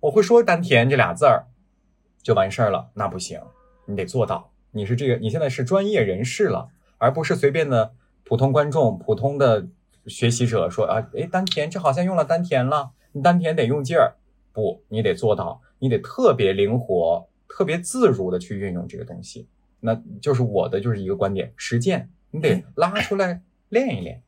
[0.00, 1.46] 我会说丹田这俩字儿
[2.22, 3.40] 就完事儿了，那不行，
[3.86, 4.52] 你得做到。
[4.72, 9.66] 你是这个，你现在是专业人士了，而不是随便的普通观众、普通的
[10.06, 14.16] 学习者说啊，哎，丹田这好像用了丹田了，你丹田得用劲儿。
[14.52, 19.48] 不，你得做到，你得特别灵活、特别自如的去运用这个东西。
[19.84, 24.22] 那就是我的就是一个观点，实践，你得拉出来练一练。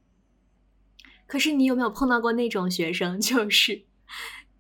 [1.27, 3.85] 可是你有没有碰到过那种学生，就是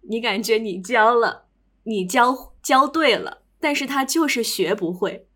[0.09, 1.45] 你感觉你教了，
[1.83, 5.27] 你教教对了，但是他就是学不会，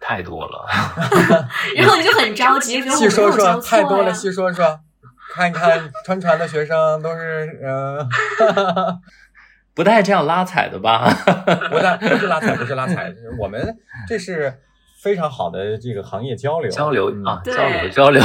[0.00, 0.66] 太多了。
[1.76, 4.80] 然后你就很着急，细说说，太多了，细说说。
[5.28, 7.98] 看一看川传的学生都是嗯，
[9.76, 11.06] 不带这样拉踩的吧？
[11.70, 13.76] 不带，不是拉踩，不是拉踩，我们
[14.08, 14.60] 这是
[15.02, 18.22] 非常好的这个行业交流交流啊，交流交流。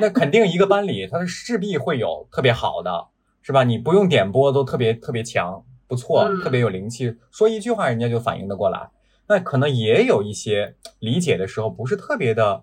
[0.00, 3.08] 那肯定一个班里，他势必会有特别好的，
[3.42, 3.64] 是吧？
[3.64, 8.90] 你不用点播都特别特别强，不错，特别有灵气，说一句话人家就反应得过来。
[9.26, 12.62] 那可能也有一些理解的时候不是特别的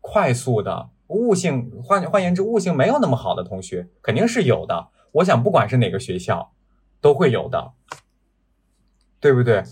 [0.00, 0.90] 快速的。
[1.08, 4.88] 悟性换换言之，悟性没有那么好的同学肯定是有的。
[5.10, 6.52] 我想，不管是哪个学校，
[7.02, 7.72] 都会有的，
[9.20, 9.62] 对不对？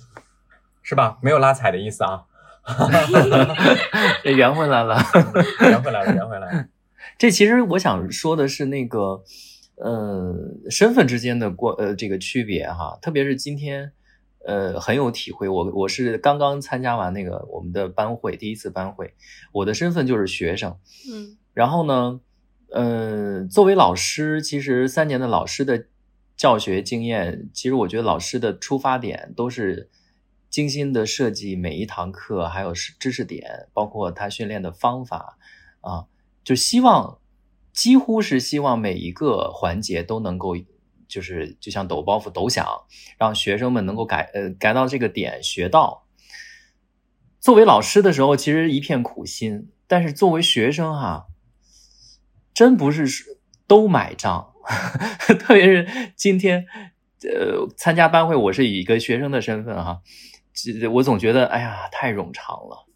[0.82, 1.18] 是吧？
[1.22, 2.26] 没有拉踩的意思啊。
[4.24, 5.02] 圆回来了，
[5.62, 6.66] 圆回来了，圆回来了。
[7.16, 9.22] 这其实我想说的是那个，
[9.76, 10.34] 呃，
[10.68, 13.92] 身份之间的过呃这个区别哈，特别是今天。
[14.46, 15.46] 呃，很有体会。
[15.50, 19.12] 我我是刚刚参加完那个我们的班会，第一次班会，
[19.52, 20.78] 我的身份就是学生。
[21.12, 22.20] 嗯，然后呢，
[22.72, 25.84] 呃，作为老师，其实三年的老师的
[26.40, 29.90] 教学经验，其实我觉得老师的出发点都是
[30.48, 35.36] 精心的设计每一堂课，还有知识点，包括他训练的方法
[35.82, 36.06] 啊。
[36.42, 37.18] 就希望
[37.74, 40.56] 几乎是希望每一个环节都能够，
[41.06, 42.66] 就是就像抖包袱抖响，
[43.18, 46.06] 让学生们能够改呃改到这个点学到。
[47.38, 51.26] 作为老师的时候，其实一片苦心，但是作为学生哈，
[52.54, 53.06] 真不是
[53.66, 54.49] 都买账，
[55.38, 56.64] 特别是今天
[57.22, 60.00] 呃参加班会，我是以一个学生的身份哈，
[60.92, 62.86] 我总觉得哎呀太冗长了。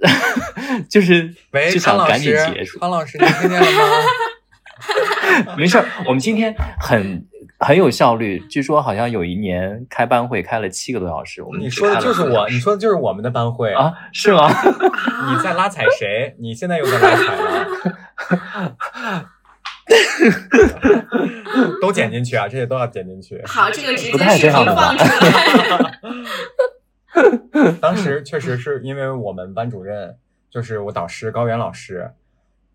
[0.88, 1.34] 就是，
[1.70, 2.78] 就想赶紧结束。
[2.78, 5.52] 康老师，你听见了吗？
[5.58, 7.26] 没事儿，我们今天很
[7.58, 8.42] 很有效率。
[8.48, 11.42] 据说好像有一年开班会开了七个多小时。
[11.42, 13.92] 我们你说的就是我，你说的就是我们的班会啊？
[14.10, 14.48] 是吗？
[14.48, 16.34] 你在拉踩谁？
[16.38, 17.66] 你现在又在拉踩了？
[21.80, 22.48] 都剪进去啊！
[22.48, 23.42] 这些都要剪进去。
[23.46, 26.00] 好，这个直接视频放出来。
[27.80, 30.16] 当时确实是因为我们班主任
[30.48, 32.12] 就是我导师高原老师，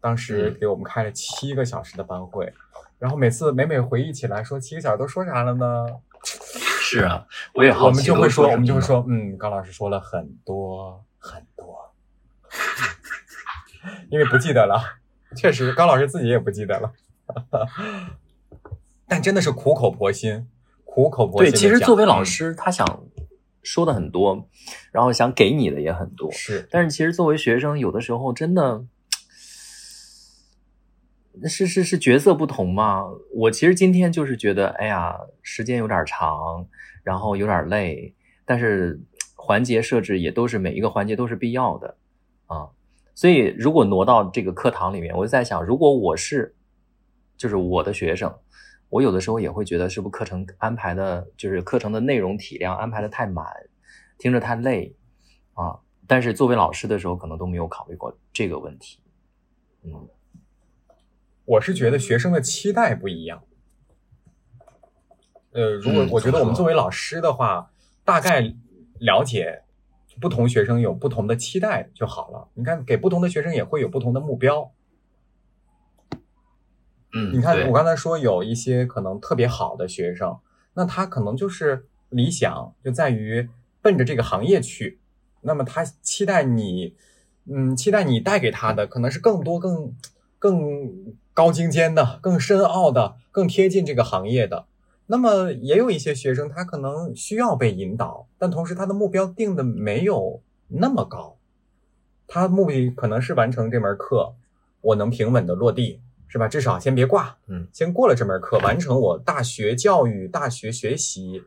[0.01, 2.54] 当时给我们开了七个小时的班会，
[2.99, 5.88] 然后每次每每回忆起来，说七个小时都说啥了呢？
[6.82, 11.93] 是啊，我也好我们就会说，我们就会说，嗯，高老师说了很多很多，
[14.10, 14.99] 因为不记得了，
[15.36, 16.91] 确实高老师自己也不记得了，
[19.07, 20.47] 但真的是苦口婆心，
[20.83, 21.51] 苦口婆心。
[21.51, 23.03] 对，其实作为老师，他想。
[23.67, 24.47] 说的很多，
[24.91, 26.67] 然后想给你的也很多，是。
[26.69, 28.85] 但是其实作为学生，有的时候真的，
[31.45, 33.03] 是是是角色不同嘛。
[33.33, 36.67] 我其实今天就是觉得，哎呀，时间有点长，
[37.03, 38.13] 然后有点累，
[38.45, 39.01] 但是
[39.35, 41.97] 环节设置也都是每一个环节都是必要的
[42.45, 42.69] 啊。
[43.15, 46.53] 所以如果挪到这个课堂里面，我就在想，如果我是，
[47.38, 48.34] 就是我的学生。
[48.89, 53.45] 我有的时候也会觉得，是不是课程安排的，就是课程的内容体量安排的太满，
[54.17, 54.95] 听着太累
[55.54, 55.80] 啊？
[56.08, 59.00] 但是作为老师的时候，可能都没有考虑过这个问题。
[59.84, 60.08] 嗯，
[61.45, 63.43] 我是觉得学生的期待不一样。
[65.52, 67.71] 呃，如果我觉得我们作为老师的话，
[68.04, 68.54] 大概
[69.00, 69.63] 了解
[70.21, 72.50] 不同学生有不同的期待就好了。
[72.54, 74.71] 你看，给不同的学生也会有不同的目标。
[77.17, 80.38] 嗯，你看，我刚才说有一些可能特别好的学生，
[80.73, 83.49] 那他可能就是理想就在于
[83.82, 84.99] 奔着这个行业去，
[85.41, 86.93] 那么他期待你，
[87.45, 89.95] 嗯，期待你带给他的可能是更多、更
[90.38, 94.65] 更高精尖的、更深奥的、更贴近这个行业的。
[95.08, 101.38] 那么也有一些学生，他可能需要被引导，但同时他的目标定的没有那么高，
[102.28, 104.34] 他目的可能是完成这门课，
[104.82, 106.01] 我能平稳的落地。
[106.27, 106.47] 是吧？
[106.47, 111.43] 至少先别挂，嗯，先过了这门课，完成我大学教育、大学学习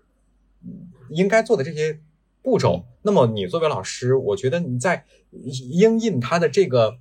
[1.10, 2.00] 应该做的这些
[2.42, 2.84] 步骤。
[3.02, 6.98] 那么你作为老师，我觉得你在应应他的这个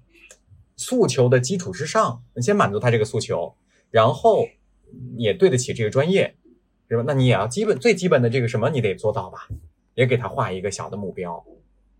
[0.76, 3.56] 诉求的基础之上，你先满足他这个诉求，
[3.90, 4.48] 然后
[5.16, 6.36] 也对得起这个专业，
[6.90, 7.04] 是吧？
[7.08, 9.48] 那你也要基本最基本的这个什么，你得做到吧？
[9.96, 11.46] 也给他画一个小的目标，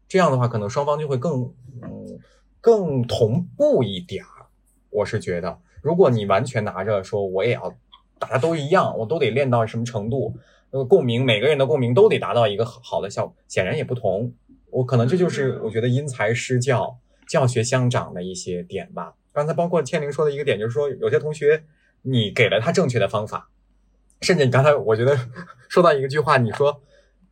[0.08, 2.20] 这样的话，可能双方就会更嗯
[2.60, 4.48] 更同步一点儿。
[4.90, 5.60] 我是觉得。
[5.88, 7.74] 如果你完全拿着说我也要，
[8.20, 10.36] 大家都一样，我都得练到什么程度，
[10.70, 14.34] 那个共鸣，每个人的共鸣都得达到一个好的效果，显然也不同。
[14.70, 16.98] 我可能这就是我觉得因材施教、
[17.30, 19.14] 教学相长的一些点吧。
[19.32, 21.64] 刚才包括千灵说的一个点，就是说有些同学
[22.02, 23.50] 你给了他正确的方法，
[24.22, 25.18] 甚至你刚才我觉得
[25.70, 26.82] 说到一个句话，你说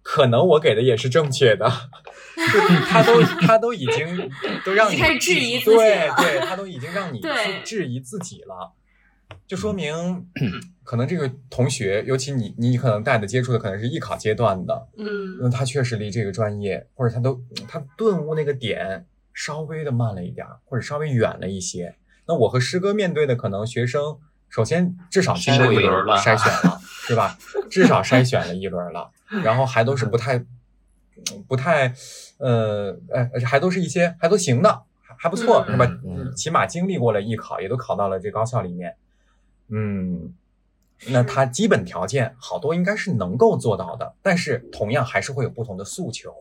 [0.08, 1.68] 可能我给的也是正确的，
[2.88, 4.30] 他都他都已经
[4.63, 7.28] 都让你开始质疑自己对对，他都已经让你去
[7.63, 8.72] 质疑自己了，
[9.48, 10.28] 就说明
[10.84, 21.96] 可能这个同学，尤其你你可能带的接触的可能是艺考阶段的，嗯，那他确实离这个专业或者他都他顿悟那个点稍微的慢了一点，或者稍微远了一些。
[22.28, 27.36] 那我和师哥面对的可能学生，首先至少经过一轮筛选了， 是吧？
[27.72, 29.10] 至少筛选了一轮了，
[29.44, 30.46] 然后还都是不太。
[31.48, 31.96] 不太，
[32.40, 35.90] 呃，哎，还都是一些还都行的，还还不错，是吧？
[36.36, 38.98] 起码经历过了艺考，也都考到了这高校里面。
[39.70, 40.34] 嗯，
[41.08, 46.36] 那他基本条件好多应该是能够做到的，但是同样还是会有不同的诉求。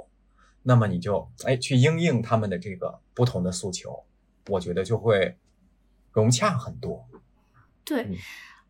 [0.65, 4.03] 那么你就哎去应应他们的这个不同的诉求，
[4.49, 5.37] 我觉得就会
[6.11, 7.07] 融洽很多。
[7.85, 8.09] 对，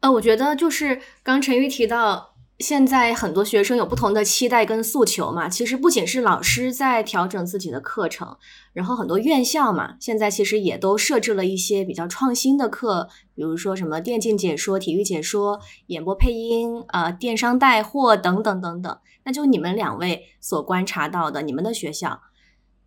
[0.00, 2.33] 呃，我觉得就是刚陈玉提到。
[2.60, 8.36] 现在很多学生有不同的期待跟诉求嘛，其实不仅是老师在调整自己的课程，
[8.72, 18.98] 然后很多院校嘛，现在其实也都设置了一些比较创新的课，比如说什么电竞解说、体育解说、演播配音啊、电商带货等等等等。
[19.24, 22.20] 那就你们两位所观察到的，你们的学校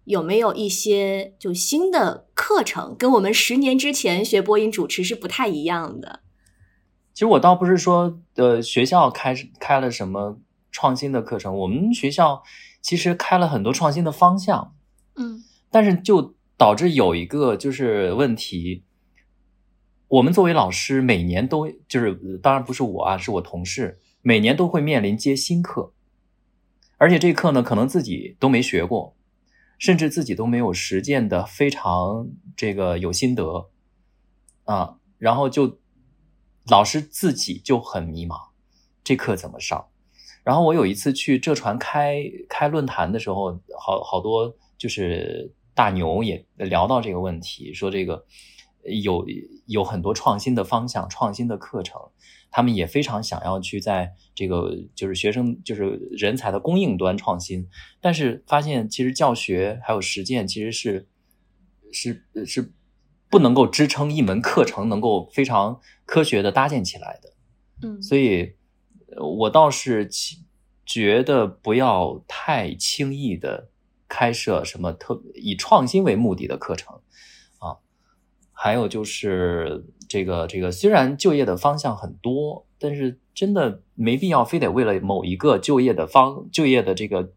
[0.05, 6.21] 有没有一些就新的课程，跟我们十年之前学播音主持是不太一样的？
[7.17, 10.37] 其实我倒不是说，呃，学校开开了什么
[10.71, 12.43] 创新的课程，我们学校
[12.79, 14.75] 其实开了很多创新的方向，
[15.15, 18.83] 嗯，但是就导致有一个就是问题，
[20.09, 25.93] 我们作为老师，每年都就是当然不是我啊，是我同事，每年都会面临接新课，
[26.97, 29.15] 而且这课呢，可能自己都没学过，
[29.79, 33.71] 甚至自己都没有实践的非常这个有心得。
[34.65, 35.79] 啊，然后就。
[36.69, 38.49] 老师自己就很迷茫，
[39.03, 39.87] 这课怎么上？
[40.43, 48.25] 然后我有一次去浙传开开论坛的时候，好好多就是大牛也聊到这个问题，说这个
[48.83, 49.25] 有
[49.65, 52.01] 有很多创新的方向、创新的课程，
[52.49, 57.67] 他们也非常想要去在这个就是学生就是人才的供应端创新，
[58.01, 61.07] 但是发现其实教学还有实践其实是
[61.91, 62.73] 是是。
[63.29, 67.33] 不能够支撑一门课程能够非常科学的搭建起来的，
[67.83, 68.53] 嗯，所以，
[69.17, 70.09] 我倒是
[70.85, 73.69] 觉得不要太轻易的
[74.07, 77.01] 开设什么特以创新为目的的课程
[77.59, 77.77] 啊。
[78.53, 87.33] 还有就是这个这个，虽然就业的方向很多，但是真的没必要非得为了某一个就业的方就业的这个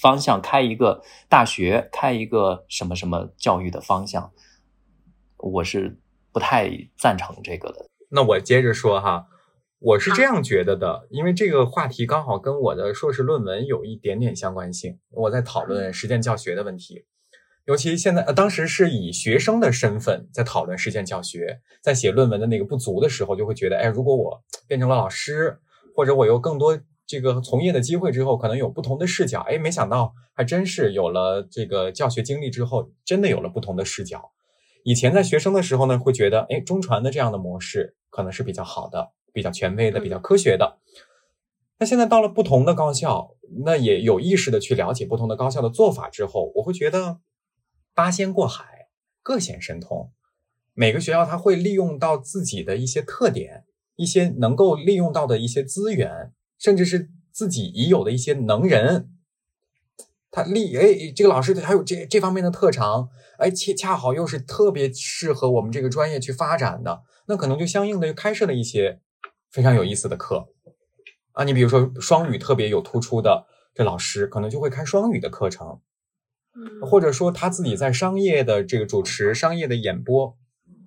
[0.00, 4.32] 方向开一个大学，开一个什么什么教育的方向。
[5.42, 5.98] 我是
[6.32, 7.86] 不太赞成这个的。
[8.10, 9.26] 那我接着说哈，
[9.78, 14.98] 我是这样觉得的，因为这个话题刚好跟我的硕士论文有一点点相关性。
[15.10, 17.04] 我在讨论实践教学的问题，
[17.66, 25.58] 尤其现在，呃，当时是以学生的身份在讨论实践教学，在写论文的那个不足的时候，就会觉得，哎，如果我变成了老师，
[25.94, 29.40] 或者我有更多这个从业的机会之后，可能有不同的视角。
[29.48, 34.32] 哎，没想到还真是有了这个教学经历之后，真的有了不同的视角。
[34.84, 40.78] 以前在学生的时候呢，会觉得，哎，中传的这样的模式可能是比较好的、比较权威的、比较科学的。
[41.78, 47.20] 那现在到了不同的高校，那也有意识的去了解不同的高校的做法之后，我会觉得
[47.94, 48.88] 八仙过海，
[49.22, 50.12] 各显神通。
[50.74, 53.64] 每个学校它会利用到自己的一些特点，
[53.96, 59.10] 一些能够利用到的一些资源，甚至是自己已有的一些能人。
[60.32, 69.00] 他立哎，这个老师他有这这方面的特长，哎，恰恰好又是特别适合我们这个专业去发展的，那可能就相应的开设了一些
[69.50, 70.48] 非常有意思的课
[71.32, 71.42] 啊。
[71.42, 75.80] 你比如说双语特别有突出的这老师，可能就会开双语的课程，
[76.88, 80.36] 或者说他自己在商业的这个主持、商业的演播，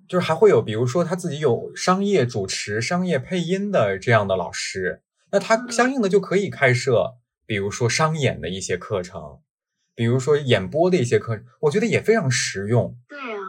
[0.08, 5.02] 就是还会有比如说他自己有商业主持、商业配音的这样的老师，
[5.32, 7.16] 那他相应的就可以开设。
[7.46, 9.40] 比如说商演的一些课程，
[9.96, 12.98] 比如说演播的一些课程，我觉得也非常实用。
[13.08, 13.40] 对啊，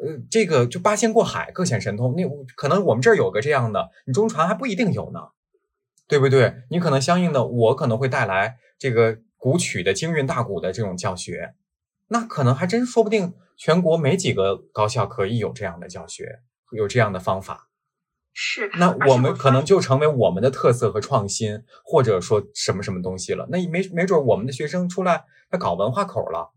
[0.00, 2.14] 呃，这个就八仙过海，各显神通。
[2.16, 5.20] 那可能我们这儿有个这样的，你中传还不一定有呢，
[6.08, 6.62] 对不对？
[6.70, 11.54] 你可能相应的，我可能会带来这个古曲的京韵大鼓的这种教学，
[12.08, 16.40] 那可能还真说不定，全国没几个高校可以有这样的教学，
[16.72, 17.65] 有这样的方法。
[18.38, 23.46] 是，那我们可能就成为我们的特色和创新，或者说什么什么东西了。
[23.50, 26.52] 那没没准我们的学生出来，他搞文化口了，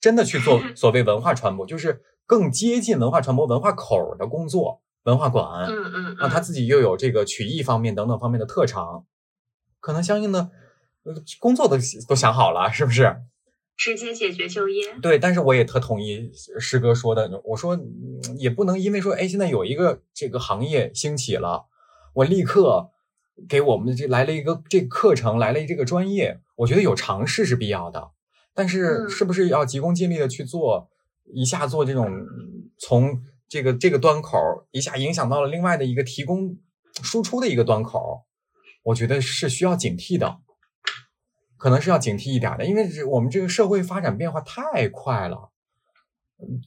[0.00, 4.82] 真的去做 所谓文化传播，就是更接近文化传播、文化口的工作。
[5.04, 9.06] 文化馆，嗯嗯，那他自己又有这个曲艺方面等等方面的特长，
[9.80, 10.50] 可能相应的
[11.38, 13.16] 工作都都想好了，是不是？
[13.80, 17.80] 直接解决就业，对，但是我也特同意师哥说的，我说
[18.36, 21.64] 也不能因为说，哎，现在有一个这个行业兴起了，
[22.12, 22.90] 我立刻
[23.48, 28.10] 给我们这来了一个这个课程，来了这个专业，我觉得有尝试是必要的，
[28.52, 30.90] 但是是不是要急功近利的去做，
[31.32, 32.12] 一下做这种
[32.78, 34.36] 从这个这个端口
[34.72, 36.58] 一下影响到了另外的一个提供
[37.02, 38.26] 输出的一个端口，
[38.82, 40.36] 我觉得是需要警惕的。
[41.60, 45.50] 可能是要警惕一点的，因为我们这个社会发展变化太快了。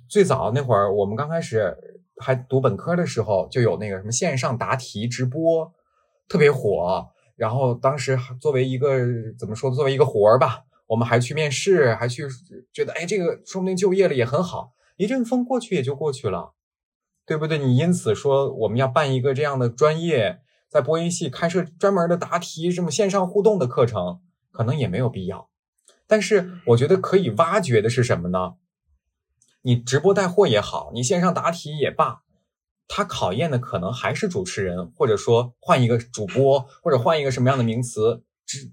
[0.08, 1.76] 最早那会儿，我们刚开始
[2.18, 5.74] 还读本科的时候，就有那个什么线上答题直播，
[6.30, 7.08] 特别火。
[7.36, 8.96] 然后当时作为一个
[9.39, 12.28] 怎么说，作为一个活儿吧，我们还去面试，还去
[12.72, 14.74] 觉得，哎，这个说不定就业了也很好。
[14.98, 16.54] 一阵风过去也就过去了，
[17.26, 17.58] 对不对？
[17.58, 24.22] 你因此说我们要办一个这样的专业，在播音系开设专门的答题这么线上互动的课程。
[24.54, 25.49] 可能也没有必要，
[26.08, 28.54] 但是我觉得可以挖掘的是什么呢？
[29.64, 32.22] 你直播带货也好，你线上答题也罢，
[32.88, 38.24] 它考验的可能还是主持人，或者说换一个主播，或者换一个什么样的名词，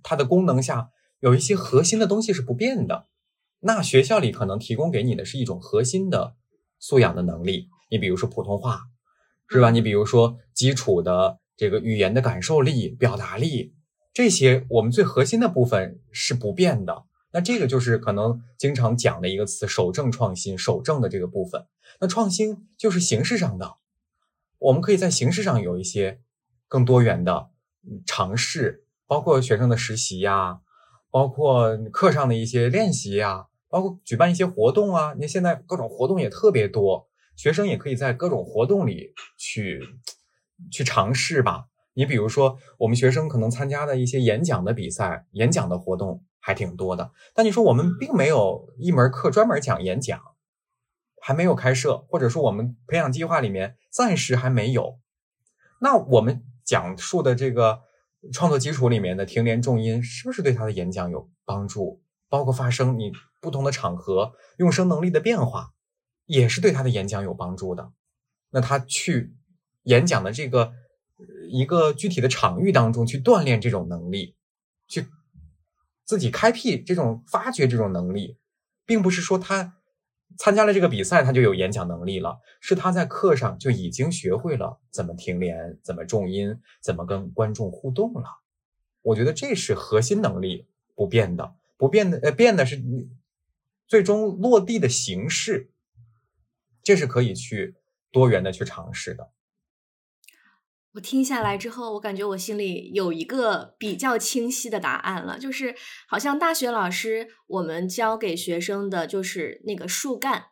[0.02, 3.06] 它的功能下有一些核心的东西是不变的。
[3.60, 6.34] 那学校里可能提供给你的是一种核心的
[6.78, 8.82] 素养的能力，你比如说普通话，
[9.48, 9.70] 是吧？
[9.70, 13.74] 你比如说基础的这个语言的感受力、表达力，
[14.12, 17.04] 这些我们最核心的部分是不变的。
[17.32, 21.66] 那这个就是可能经常讲的一个词“守正创新”，守正的这个部分。
[22.00, 23.76] 那创新就是形式上的，
[24.58, 26.20] 我们可以在形式上有一些
[26.66, 27.50] 更多元的
[28.04, 30.60] 尝试，包括学生的实习呀，
[31.10, 33.46] 包括课上的一些练习呀。
[33.68, 39.80] 包括举办一些活动啊，你看现在各种活动也特别多，学生也可以在各种活动里去
[40.72, 41.68] 去尝试吧。
[42.00, 47.12] 你比如说，我们学生可能参加的一些演讲的比赛、演讲的活动还挺多的。
[47.34, 50.18] 但你说我们并没有一门课专门讲演讲，
[51.20, 54.98] 还没有开设，或者说我们培养计划里面暂时还没有。
[55.82, 57.80] 那我们讲述的这个
[58.32, 62.00] 创作基础里面的停连重音，是不是对他的演讲有帮助？
[62.30, 63.12] 包括发声，你。
[63.42, 65.70] 不同的场合用声能力的变化，
[66.26, 67.90] 也是对他的演讲有帮助的。
[68.50, 69.34] 那他去
[69.84, 70.74] 演讲的这个
[71.50, 74.36] 一个具体的场域当中去锻炼这种能力，
[74.86, 75.06] 去
[76.04, 78.38] 自己开辟这种发掘这种能力，
[78.86, 79.74] 并不是说他
[80.38, 88.24] 参加了这个比赛他就有演讲能力了，是他在课上就已经学会了怎么停连、怎么重音、怎么跟观众互动了。
[89.02, 92.82] 我觉得这是核心能力不变的，不变的呃变的是。
[93.90, 95.72] 最终落地的形式，
[96.80, 97.74] 这是可以去
[98.12, 99.32] 多元的去尝试的。
[100.94, 105.74] 我听下来之后，我感觉我心里有一个比较清晰的答案了，就是
[106.08, 110.46] 好像大学老师我们教给学生的就是那个树干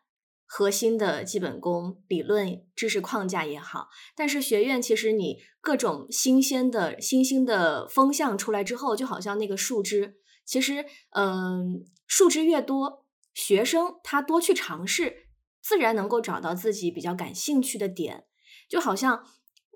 [0.45, 10.15] 核心的基本功、理论知识框架也好，但是学院其实你各种新鲜的新兴的风向出来之后，就好像那个树枝，
[10.45, 13.05] 其实嗯，树枝越多。
[13.35, 15.27] 学生他多去尝试，
[15.61, 18.25] 自然能够找到自己比较感兴趣的点。
[18.67, 19.23] 就好像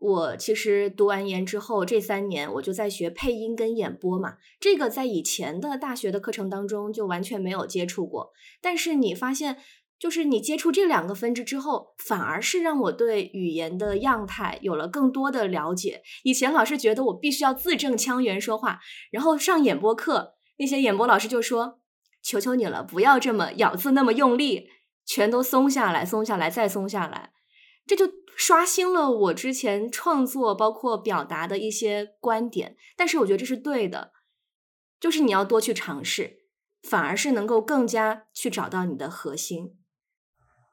[0.03, 4.33] 我其实读完研之后，这三年我就在学配音跟演播嘛。
[4.59, 8.33] 这个在以前的大学的课程当中就完全没有接触过。
[8.61, 9.59] 但是你发现，
[9.97, 16.01] 就是你接触这两个分支之后，反而是让我对语言的样态有了更多的了解。
[16.23, 21.79] 以前老是觉得我必须要字正腔圆说话，然后上演播课，那些演播老师就说。
[22.21, 24.69] 求求你了，不要这么咬字那么用力，
[25.05, 27.32] 全都松下来，松下来，再松下来，
[27.85, 32.75] 这就刷新了我之前创作包括表达的一些观点。
[32.97, 34.11] 但是我觉得这是对的，
[34.99, 36.37] 就是你要多去尝试，
[36.81, 39.77] 反而是能够更加去找到你的核心。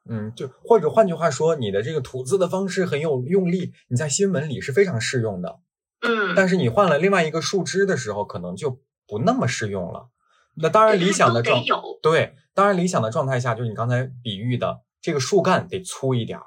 [0.09, 5.59] 嗯，就或者换句话说，你的这个吐字的方式很有用力，你在新闻里是非常适用的。
[6.01, 10.09] 嗯，但是你换了另外一个树枝的时候，可能就不那么适用了。
[10.55, 11.63] 那当然，理想的状
[12.01, 16.45] 对，当然理想的状态下，就是你刚才比喻的这个树干得粗一点儿，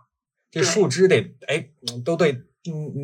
[0.55, 1.69] 这树枝得哎
[2.05, 2.33] 都得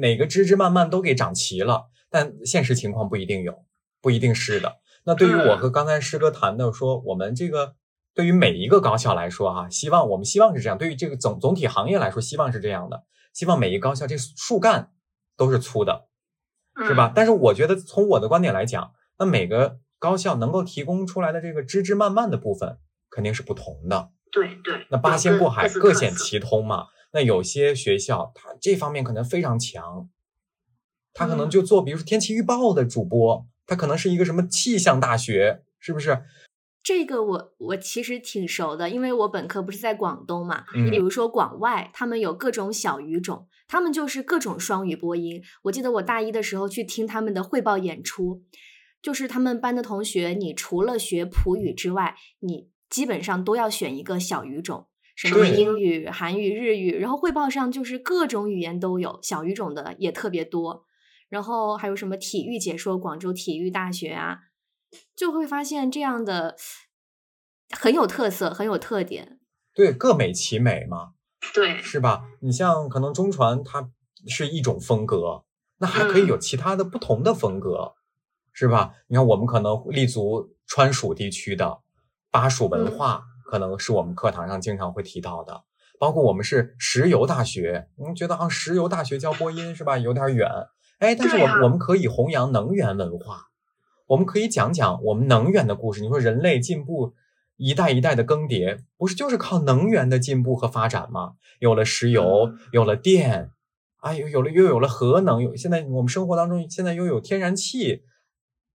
[0.01, 1.91] 哪个枝枝蔓蔓都给长齐了。
[2.09, 3.65] 但现实情况不一定有，
[4.01, 4.79] 不一定是的。
[5.05, 7.75] 那对于我和刚才师哥谈的说，我们这个
[8.15, 10.79] 对于每一个高校来说哈，希望我们希望是这样。
[10.79, 14.91] 对于这个总总体行业来说，希望是这样的，希望每一高校这树干
[15.37, 16.09] 都是粗的，
[16.87, 17.13] 是吧？
[17.15, 19.81] 但是我觉得从我的观点来讲，那每个。
[20.01, 22.79] 高校能够提供出来的这个枝枝蔓蔓的部分
[23.11, 24.87] 肯定是不同的，对对。
[24.89, 26.87] 那八仙过海，各显其通嘛。
[27.13, 30.09] 那有些学校它这方面可能非常强，
[31.13, 36.23] 他可能就做，比如说天气预报的主播，他可能是一个什么气象大学，是不是？
[36.83, 40.65] 这个我我其实挺熟的，因为我本科不是在广东嘛。
[40.75, 45.43] 你比如说广外，他们有各种小语种，他们就是各种双语播音。
[45.65, 48.43] 我记得我大一的时候去听他们的汇报演出。
[49.03, 54.87] 就是他们班的同学，你除了学普语之外，你基本上都要选一个小语种，
[55.29, 60.87] 什么英语、韩语、日语，然后汇报上就是各种语言都有，小语种的也特别多。
[61.29, 64.39] 然后还有什么体育解说，广州体育大学啊，
[65.15, 66.57] 就会发现这样的
[67.71, 69.39] 很有特色，很有特点。
[69.75, 71.13] 对，各美其美嘛，
[71.55, 72.25] 对，是吧？
[72.41, 73.91] 你像可能中传它
[74.27, 75.45] 是一种风格，
[75.79, 77.95] 那还可以有其他的不同的风格。
[78.53, 78.95] 是吧？
[79.07, 81.81] 你看，我们可能立足川蜀地区的
[82.33, 85.65] 巴蜀文化，可能是我们课堂上经常会提到的。
[85.99, 89.99] 包括我们是石油大学，们觉得好像石油大学教播音是吧？
[89.99, 90.49] 有点远。
[91.01, 93.49] 哎，但是我们我们可以弘扬能源文化，
[94.07, 96.01] 我们可以讲讲我们能源的故事。
[96.01, 97.15] 你说人类进步
[97.57, 101.33] 一代一代的更迭，不是就是靠能源的进步和发展吗？
[101.59, 103.51] 有了石油，有了电，
[104.01, 108.05] 哎，有有了又有了核能，有现在我们生活当中现在又有天然气。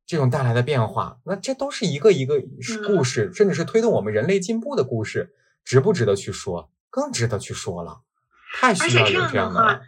[0.05, 2.41] 这种带来的变化，那这都是一个一个
[2.85, 5.33] 故事，甚至是推动我们人类进步的故事，
[5.63, 6.71] 值不值得去说？
[6.89, 8.03] 更值得去说了，
[8.57, 9.81] 太需要有这样的了。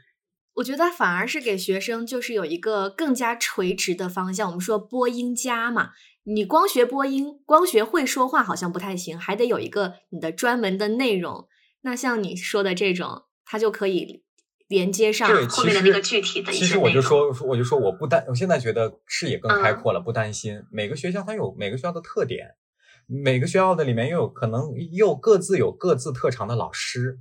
[0.56, 4.50] 我觉得反而是给学生就是有一个更加垂直的方向。
[4.50, 5.92] 我们说播音家嘛，
[6.24, 11.48] 你光学播音，光学会说话好像不太行，还得有一个你的专门的内容。
[11.82, 14.26] 那像你说的这种，它就可以
[14.68, 16.60] 连接上后面的那个具体的一些。
[16.60, 20.64] 其实我就说，我就说，我不担，我现在觉得视野更开阔了，不担心。
[20.72, 22.56] 每个学校它有每个学校的特点，
[23.06, 27.20] 每个学校的里面又有可能又各自有各自特长的老师。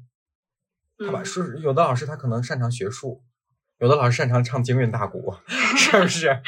[0.99, 3.23] 他把是有的老师他可能擅长学术，
[3.79, 5.35] 有的老师擅长唱京韵大鼓，
[5.77, 6.41] 是不是？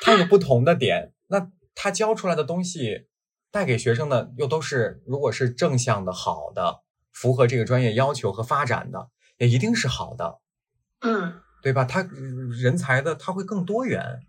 [0.00, 3.08] 他有不同的点，那他教出来的东西
[3.50, 6.82] 带给学生的又都是，如果是正向的、好的，
[7.12, 10.38] 符合这个专业要求和发展的，也一定是好的，
[11.00, 11.84] 嗯，对吧？
[11.84, 12.02] 他
[12.60, 14.20] 人才的他会更多元，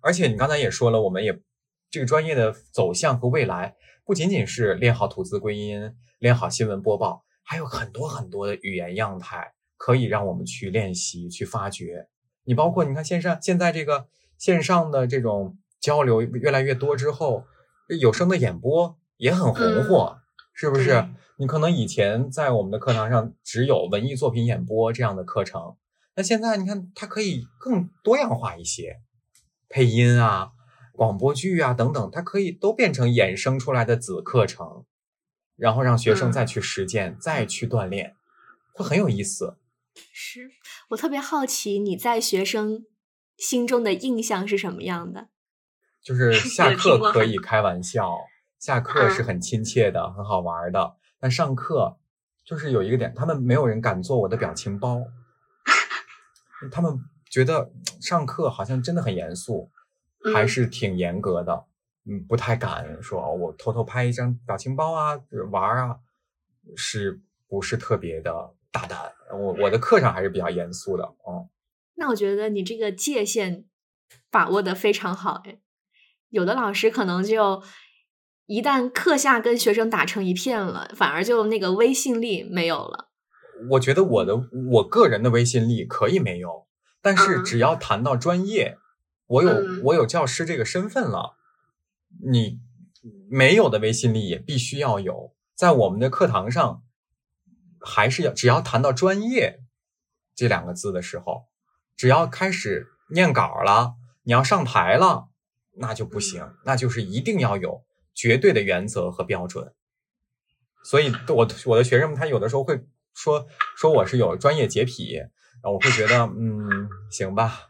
[0.00, 1.40] 而且你刚才也说了，我们也
[1.90, 7.24] 这个专业的走向和未来不仅仅是练好吐字归音，练好新闻播报。
[7.42, 12.08] 还有很多很多的语言样态可以让我们去练习、去发掘。
[12.44, 17.44] 你包括你看线上现在这个线上的这种交流越来越多之后，
[18.00, 20.18] 有声的演播也很红火，
[20.58, 21.08] 是不是？
[21.36, 25.76] 你可能以前在我们的课堂上只有文艺作品演播这样的课程，
[26.16, 28.96] 那现在你看它可以更多样化一些，
[29.68, 30.50] 配音啊、
[30.92, 34.84] 广播剧啊等等，它可以都变成衍生出来的子课程。
[35.54, 38.14] 然后让学生再去实践，再去锻炼，
[38.72, 39.58] 会很有意思。
[40.12, 40.50] 是
[40.90, 42.84] 我特别好奇你在学生
[43.36, 45.28] 心中的印象是什么样的？
[46.00, 48.16] 就是 下课可以开玩笑，
[48.58, 50.96] 下课是很亲切的，很好玩的。
[51.20, 51.98] 但上课
[52.44, 55.02] 就是有一个点，他们没有人敢做我的表情包，
[56.70, 56.98] 他们
[57.28, 59.70] 觉得上课好像真的很严肃，
[60.32, 61.64] 还是挺严格的。
[62.04, 65.98] 嗯，不太敢说，我偷偷拍一张表情包啊，玩啊，
[66.74, 69.12] 是不是特别的大胆？
[69.30, 71.50] 我我的课上还是比较严肃的，哦。
[71.96, 73.64] 那我觉得你这个界限
[74.30, 75.58] 把握的非常好，哎，
[76.30, 77.62] 有的老师可能就
[78.48, 83.10] 一旦课下跟学生打成一片了，反而就那个威信力没有了。
[83.72, 84.40] 我觉得我的
[84.70, 86.66] 我个人的威信力可以没有，
[87.02, 88.78] 但是只要谈到专业，
[89.26, 89.50] 我有
[89.84, 91.36] 我有教师这个身份了。
[92.24, 92.58] 你
[93.28, 96.82] 没有的威信力也必须要有，在我们的课堂上，
[97.78, 99.60] 还是要只要谈到专业
[100.34, 101.48] 这两个字的时候，
[101.94, 105.28] 只要开始念稿了，你要上台了，
[105.76, 107.82] 那就不行，那就是一定要有
[108.18, 109.72] 绝对的原则和标准。
[110.82, 113.46] 所以，我我的学生们他有的时候会说
[113.76, 117.68] 说我是有专业洁癖，然后我会觉得，嗯，行吧。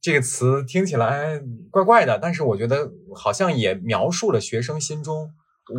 [0.00, 1.40] 这个词听起来
[1.70, 5.32] 怪怪的，但是我觉得好像也描述了学生心中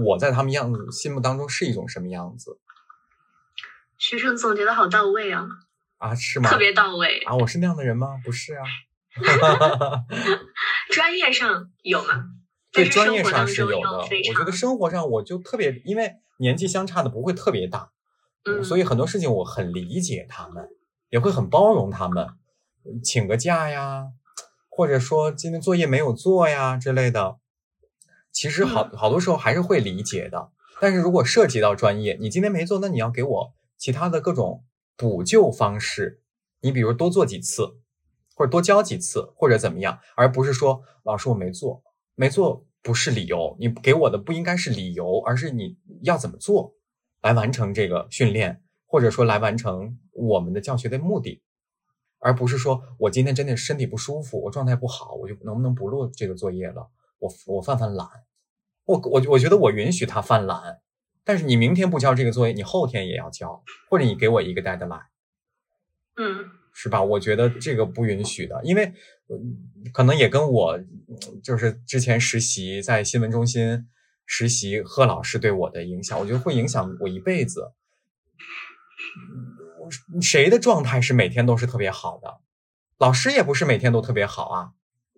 [0.05, 2.57] 我在他们样子心目当中是一种什么样子。
[3.97, 5.45] 学生总结的好到位啊！
[5.97, 6.49] 啊，是吗？
[6.49, 7.35] 特别到位啊！
[7.35, 8.19] 我是那样的人吗？
[8.23, 8.63] 不是啊。
[10.91, 12.25] 专业上有吗？
[12.75, 13.97] 对，专业上是有的。
[13.99, 17.91] 我觉得生活上我就特别，因为年纪相差的不会特别大，
[18.45, 20.67] 嗯，所以很多事情我很理解他们，
[21.09, 22.27] 也会很包容他们。
[23.03, 24.09] 请个假呀，
[24.69, 27.37] 或者说今天作业没有做呀之类的，
[28.31, 30.49] 其实好好多时候还是会理解的。
[30.81, 34.63] 但是如果涉及到专业，你今天没做，那你要给我其他的各种
[34.97, 36.21] 补救方式。
[36.59, 37.77] 你比如多做几次，
[38.35, 41.81] 或者多教几次，或者怎么样，而不是说老师我没做，
[42.15, 43.55] 没做不是理由。
[43.59, 46.75] 你给我的不应该是理由，而是你要怎么做
[47.21, 51.41] 来完成这个训练，或者说来完成我们的教学的目的。
[52.19, 56.89] 而不是说我今天真的身体不舒服，我状态不好，我就能不能不录这个作业了？
[57.19, 58.07] 我我犯犯懒，
[58.85, 60.79] 我我我觉得我允许他犯懒，
[61.23, 65.05] 但是你明天不交这个作业，你后天也要交，或者你给我一个 deadline，
[66.17, 67.03] 嗯，是吧？
[67.03, 68.93] 我觉得这个不允许的，因为
[69.93, 70.79] 可能也跟我
[71.43, 73.87] 就是之前实习在新闻中心
[74.25, 77.71] 实习，贺老师对我的影响，我觉得会影响我一辈子。
[80.21, 82.39] 谁的状态是每天都是特别好的？
[82.97, 84.71] 老师也不是每天都特别好啊，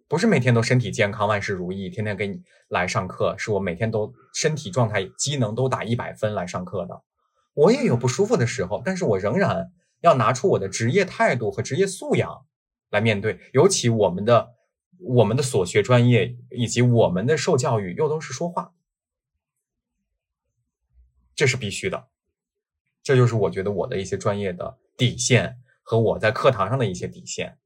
[0.07, 3.35] 不是每天都身体健康、万事如意，天天给你来上课。
[3.37, 7.03] 是我每天都身体状态、机能都打一百分来上课的。
[7.53, 12.45] 我也有不舒服的时候，但是我仍然要拿出我的职业态度和职业素养
[12.89, 13.39] 来面对。
[13.53, 14.55] 尤其我们的
[14.99, 18.73] 我们的所学专业以及我们的受教育又都是说话，
[21.35, 22.07] 这是必须的。
[23.03, 27.57] 这就是我觉得我的一些专业的底线和我在课堂上的一些底线。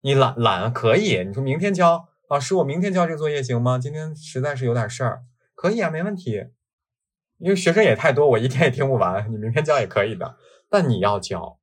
[0.00, 3.78] 你懒懒可以，你说明天交老师，我明天交这个作业行吗？
[3.78, 6.46] 今天实在是有点事儿，可以啊，没问题。
[7.38, 9.32] 因为学生也太多，我一天也听不完。
[9.32, 10.36] 你明天交也可以的，
[10.68, 11.58] 但你要交，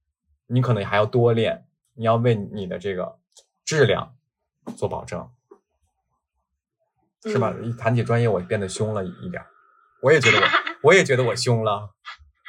[0.47, 1.66] 你可能还要多练，
[1.97, 3.17] 你要为你的这个
[3.65, 4.15] 质量
[4.75, 5.29] 做保证，
[7.23, 7.53] 是吧？
[7.63, 9.47] 一谈起专业，我变得凶了一点儿，
[10.01, 10.47] 我也觉得我，
[10.89, 11.93] 我也觉得我凶了。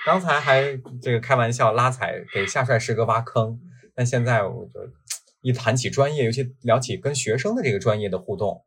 [0.05, 3.61] 刚才还这个开玩笑拉踩给夏帅师哥挖坑，
[3.95, 4.93] 但现在我就
[5.41, 8.65] 一谈起专业，尤其聊起跟学生的这个专业的互动，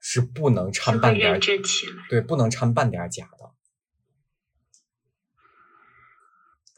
[0.00, 1.38] 是不能掺半点。
[2.08, 3.52] 对，不能掺半点儿假的。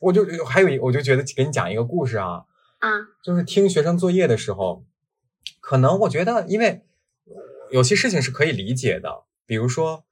[0.01, 2.45] 我就还有一，我就觉得给你讲一个故事啊，
[2.79, 2.89] 啊，
[3.23, 4.85] 就是听学生作业的时候，
[5.61, 6.85] 可能我觉得，因为
[7.71, 10.05] 有些事情是可以理解的，比如说，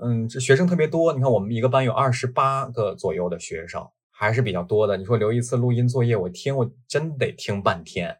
[0.00, 4.96] 嗯，这学生特别多，你看我们一个班有二十八个左右的学生，还是比较多的。
[4.96, 8.18] 你说留一次录音作业，我听我真得听半天，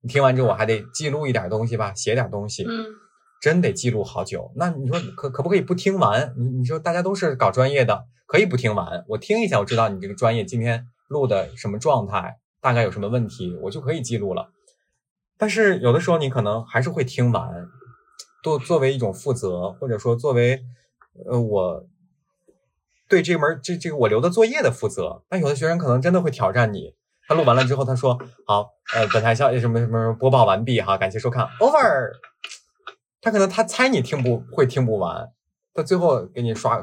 [0.00, 2.86] 你听完之后我还得记录一点东西吧，写点东西，嗯，
[3.40, 4.52] 真得记录好久。
[4.56, 6.34] 那你说可可不可以不听完？
[6.36, 14.50] 你你说大家都是搞专业的，可以不听完，我听一下，我知道你这个专业今天录的什么状态，大概有什么问题，我就可以记录了。
[15.36, 17.66] 但是有的时候你可能还是会听完，
[18.42, 20.64] 作作为一种负责，或者说作为
[21.26, 21.86] 呃我
[23.08, 25.22] 对这门这这个我留的作业的负责。
[25.30, 26.94] 那有的学生可能真的会挑战你，
[27.26, 32.12] 他录完了之后他说好，呃，本台消息什么什么播报完毕哈，感谢收看，over。
[33.20, 35.28] 他可能他猜你听不会听不完，
[35.74, 36.80] 他最后给你刷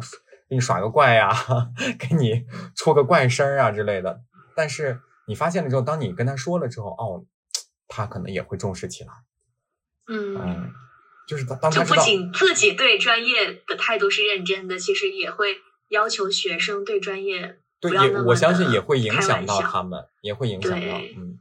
[0.49, 1.31] 给你耍个怪呀，
[1.97, 2.45] 给你
[2.75, 4.21] 出个怪声啊之类的。
[4.55, 7.25] 但是你发现了之后，当你跟他说了之后，哦，
[7.87, 9.09] 他可能也会重视起来。
[10.07, 10.71] 嗯，嗯，
[11.27, 15.57] 就是当当就他，不仅自己对专业的态度是认真的，其实也会
[15.89, 21.39] 要求学生对专业对不要那么也我相信也会影响到他们，也会影响到嗯。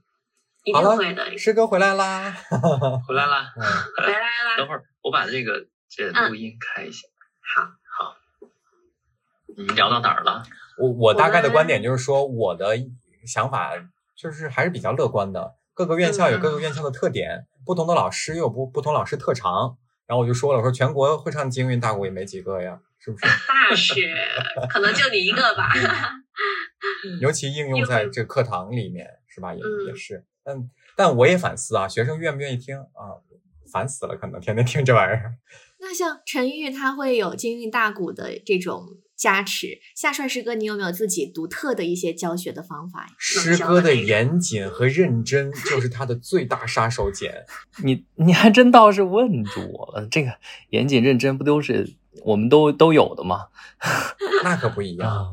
[0.66, 1.36] 一定会的。
[1.36, 2.32] 师哥回来啦，
[3.06, 3.62] 回来啦，嗯，
[4.02, 7.06] 回来啦，等会儿我把这个这嗯录音开一下。
[7.54, 7.64] 好，
[7.98, 8.16] 好，
[9.58, 10.42] 你聊到哪儿了？
[10.78, 12.78] 我我大概的观点就是说，我的
[13.26, 13.72] 想法
[14.16, 15.56] 就是还是比较乐观的。
[15.72, 19.76] 各个院校有各个院校的特点，不同的老师又有不不同老师特长。
[20.06, 23.26] 然后我就说了，我说全国会唱京韵大鼓也没几个呀，是不是？
[23.48, 23.92] 那是
[24.68, 25.72] 可能就你一个吧。
[27.20, 29.54] 尤其应用在这课堂里面，是吧？
[29.54, 30.24] 也嗯也是。
[30.44, 33.16] 但但我也反思啊，学生愿不愿意听啊？
[33.72, 35.34] 烦死了，可能天天听这玩意儿。
[35.80, 38.86] 那像陈玉，他会有京韵大鼓的这种
[39.24, 39.78] 加持。
[39.94, 43.06] 夏帅师哥，你有没有自己独特的一些教学的方法？
[43.16, 47.30] 师哥的严谨和认真 就是他的最大杀手锏。
[47.82, 50.34] 你你还真倒是问住我了，这个
[50.68, 53.46] 严谨认真不都是我们都都有的吗？
[54.44, 55.28] 那可不一样，啊，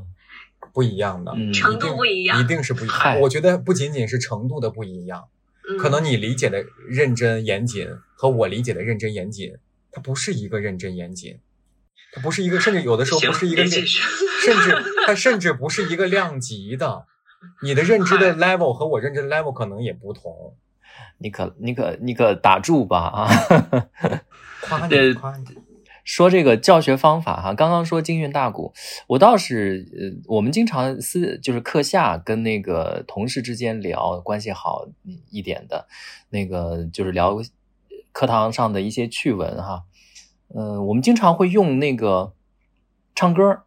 [0.73, 3.19] 不一样的，嗯程度不一样一定是不一样。
[3.19, 5.25] 我觉得不仅仅是程度的不一样，
[5.69, 9.57] 嗯可能你理解的认真严谨和我理解的认真严谨，
[9.91, 11.39] 它不是一个认真严谨，
[12.13, 17.05] 它不是一个，甚至有的时候不是一个甚至它甚至不是一个量级的。
[17.63, 20.55] 你的认知的 level 和我认知的 level 可能也不同。
[21.17, 23.29] 你可你可你可打住吧啊！
[24.61, 25.45] 夸这你夸你，
[26.03, 28.73] 说这个教学方法哈，刚刚说京韵大鼓，
[29.07, 34.87] 我倒是呃，我们经常私就是课下跟那个同事之间聊关系好
[35.29, 35.87] 一点的，
[36.29, 37.39] 那个就是聊
[38.11, 39.83] 课堂上的一些趣闻哈。
[40.55, 42.33] 嗯、我们经常会用那个
[43.15, 43.61] 唱歌，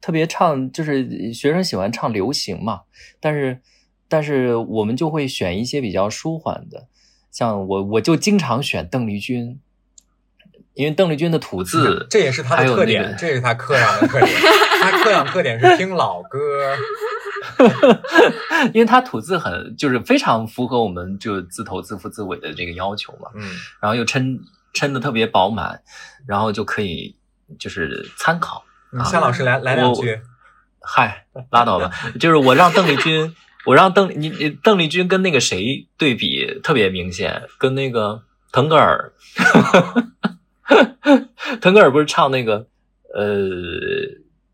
[0.00, 2.82] 特别唱就是学生喜欢唱流行嘛，
[3.20, 3.60] 但是
[4.08, 6.86] 但是我们就会选一些比较舒缓的，
[7.30, 9.60] 像我我就经常选邓丽君。
[10.74, 14.30] 因为邓丽君的吐字， 这也是他还有那的特点，个这是她课上的特点。
[14.78, 16.38] 她课上特点是听老歌，
[18.74, 23.42] 因为她吐字很就是非常符合我们就自头自腹自尾的这个要求嘛，嗯，
[23.80, 24.38] 然后又抻
[24.76, 25.80] 抻的特别饱满，
[26.26, 27.16] 然后就可以
[27.58, 28.64] 就是参考。
[28.92, 30.20] 嗯夏老师来来两句。
[30.80, 38.22] 嗨，拉倒吧，就是我让邓丽君，我让邓你你邓丽君跟那个谁对比特别明显，跟那个
[38.52, 39.12] 腾格尔，
[41.60, 42.68] 腾格尔不是唱那个
[43.12, 43.50] 呃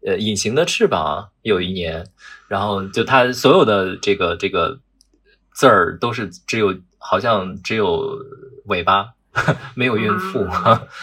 [0.07, 2.07] 呃隐形的翅膀有一年，
[2.49, 4.81] 然后就他所有的这个这个
[5.53, 8.19] 字儿都是只有好像只有
[8.65, 9.11] 尾巴，
[9.75, 10.47] 没有韵腹，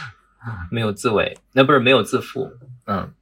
[0.71, 2.51] 没有自慰，那不是没有自负，
[2.85, 3.13] 嗯，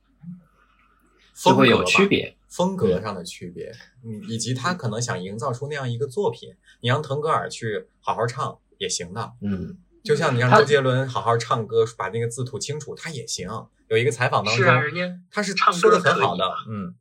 [1.36, 2.36] 就会有区别。
[2.48, 3.72] 风格上的区别，
[4.04, 13.50] 嗯，以及他可能想营造出那样一个作品，你让腾格尔去好好唱也行的，嗯，就像你让周杰伦好好唱歌，把那个字吐清楚，他也行。
[13.90, 16.96] 有一个采访当中，是啊，人家他是唱歌的很好的嗯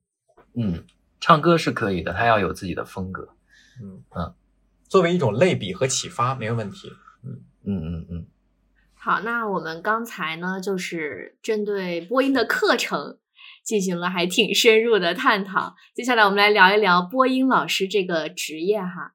[0.54, 0.84] 嗯，
[1.20, 3.28] 唱歌是可以的，他要有自己的风格。
[3.80, 4.34] 嗯嗯，
[4.88, 6.92] 作为一种类比和启发没有问题。
[7.66, 8.26] 嗯嗯嗯，
[8.94, 13.18] 好，那我们刚才呢，就是针对播音的课程
[13.64, 15.74] 进行了还挺深入的探讨。
[15.94, 19.14] 接下来我们来聊一聊播音老师这个职业哈。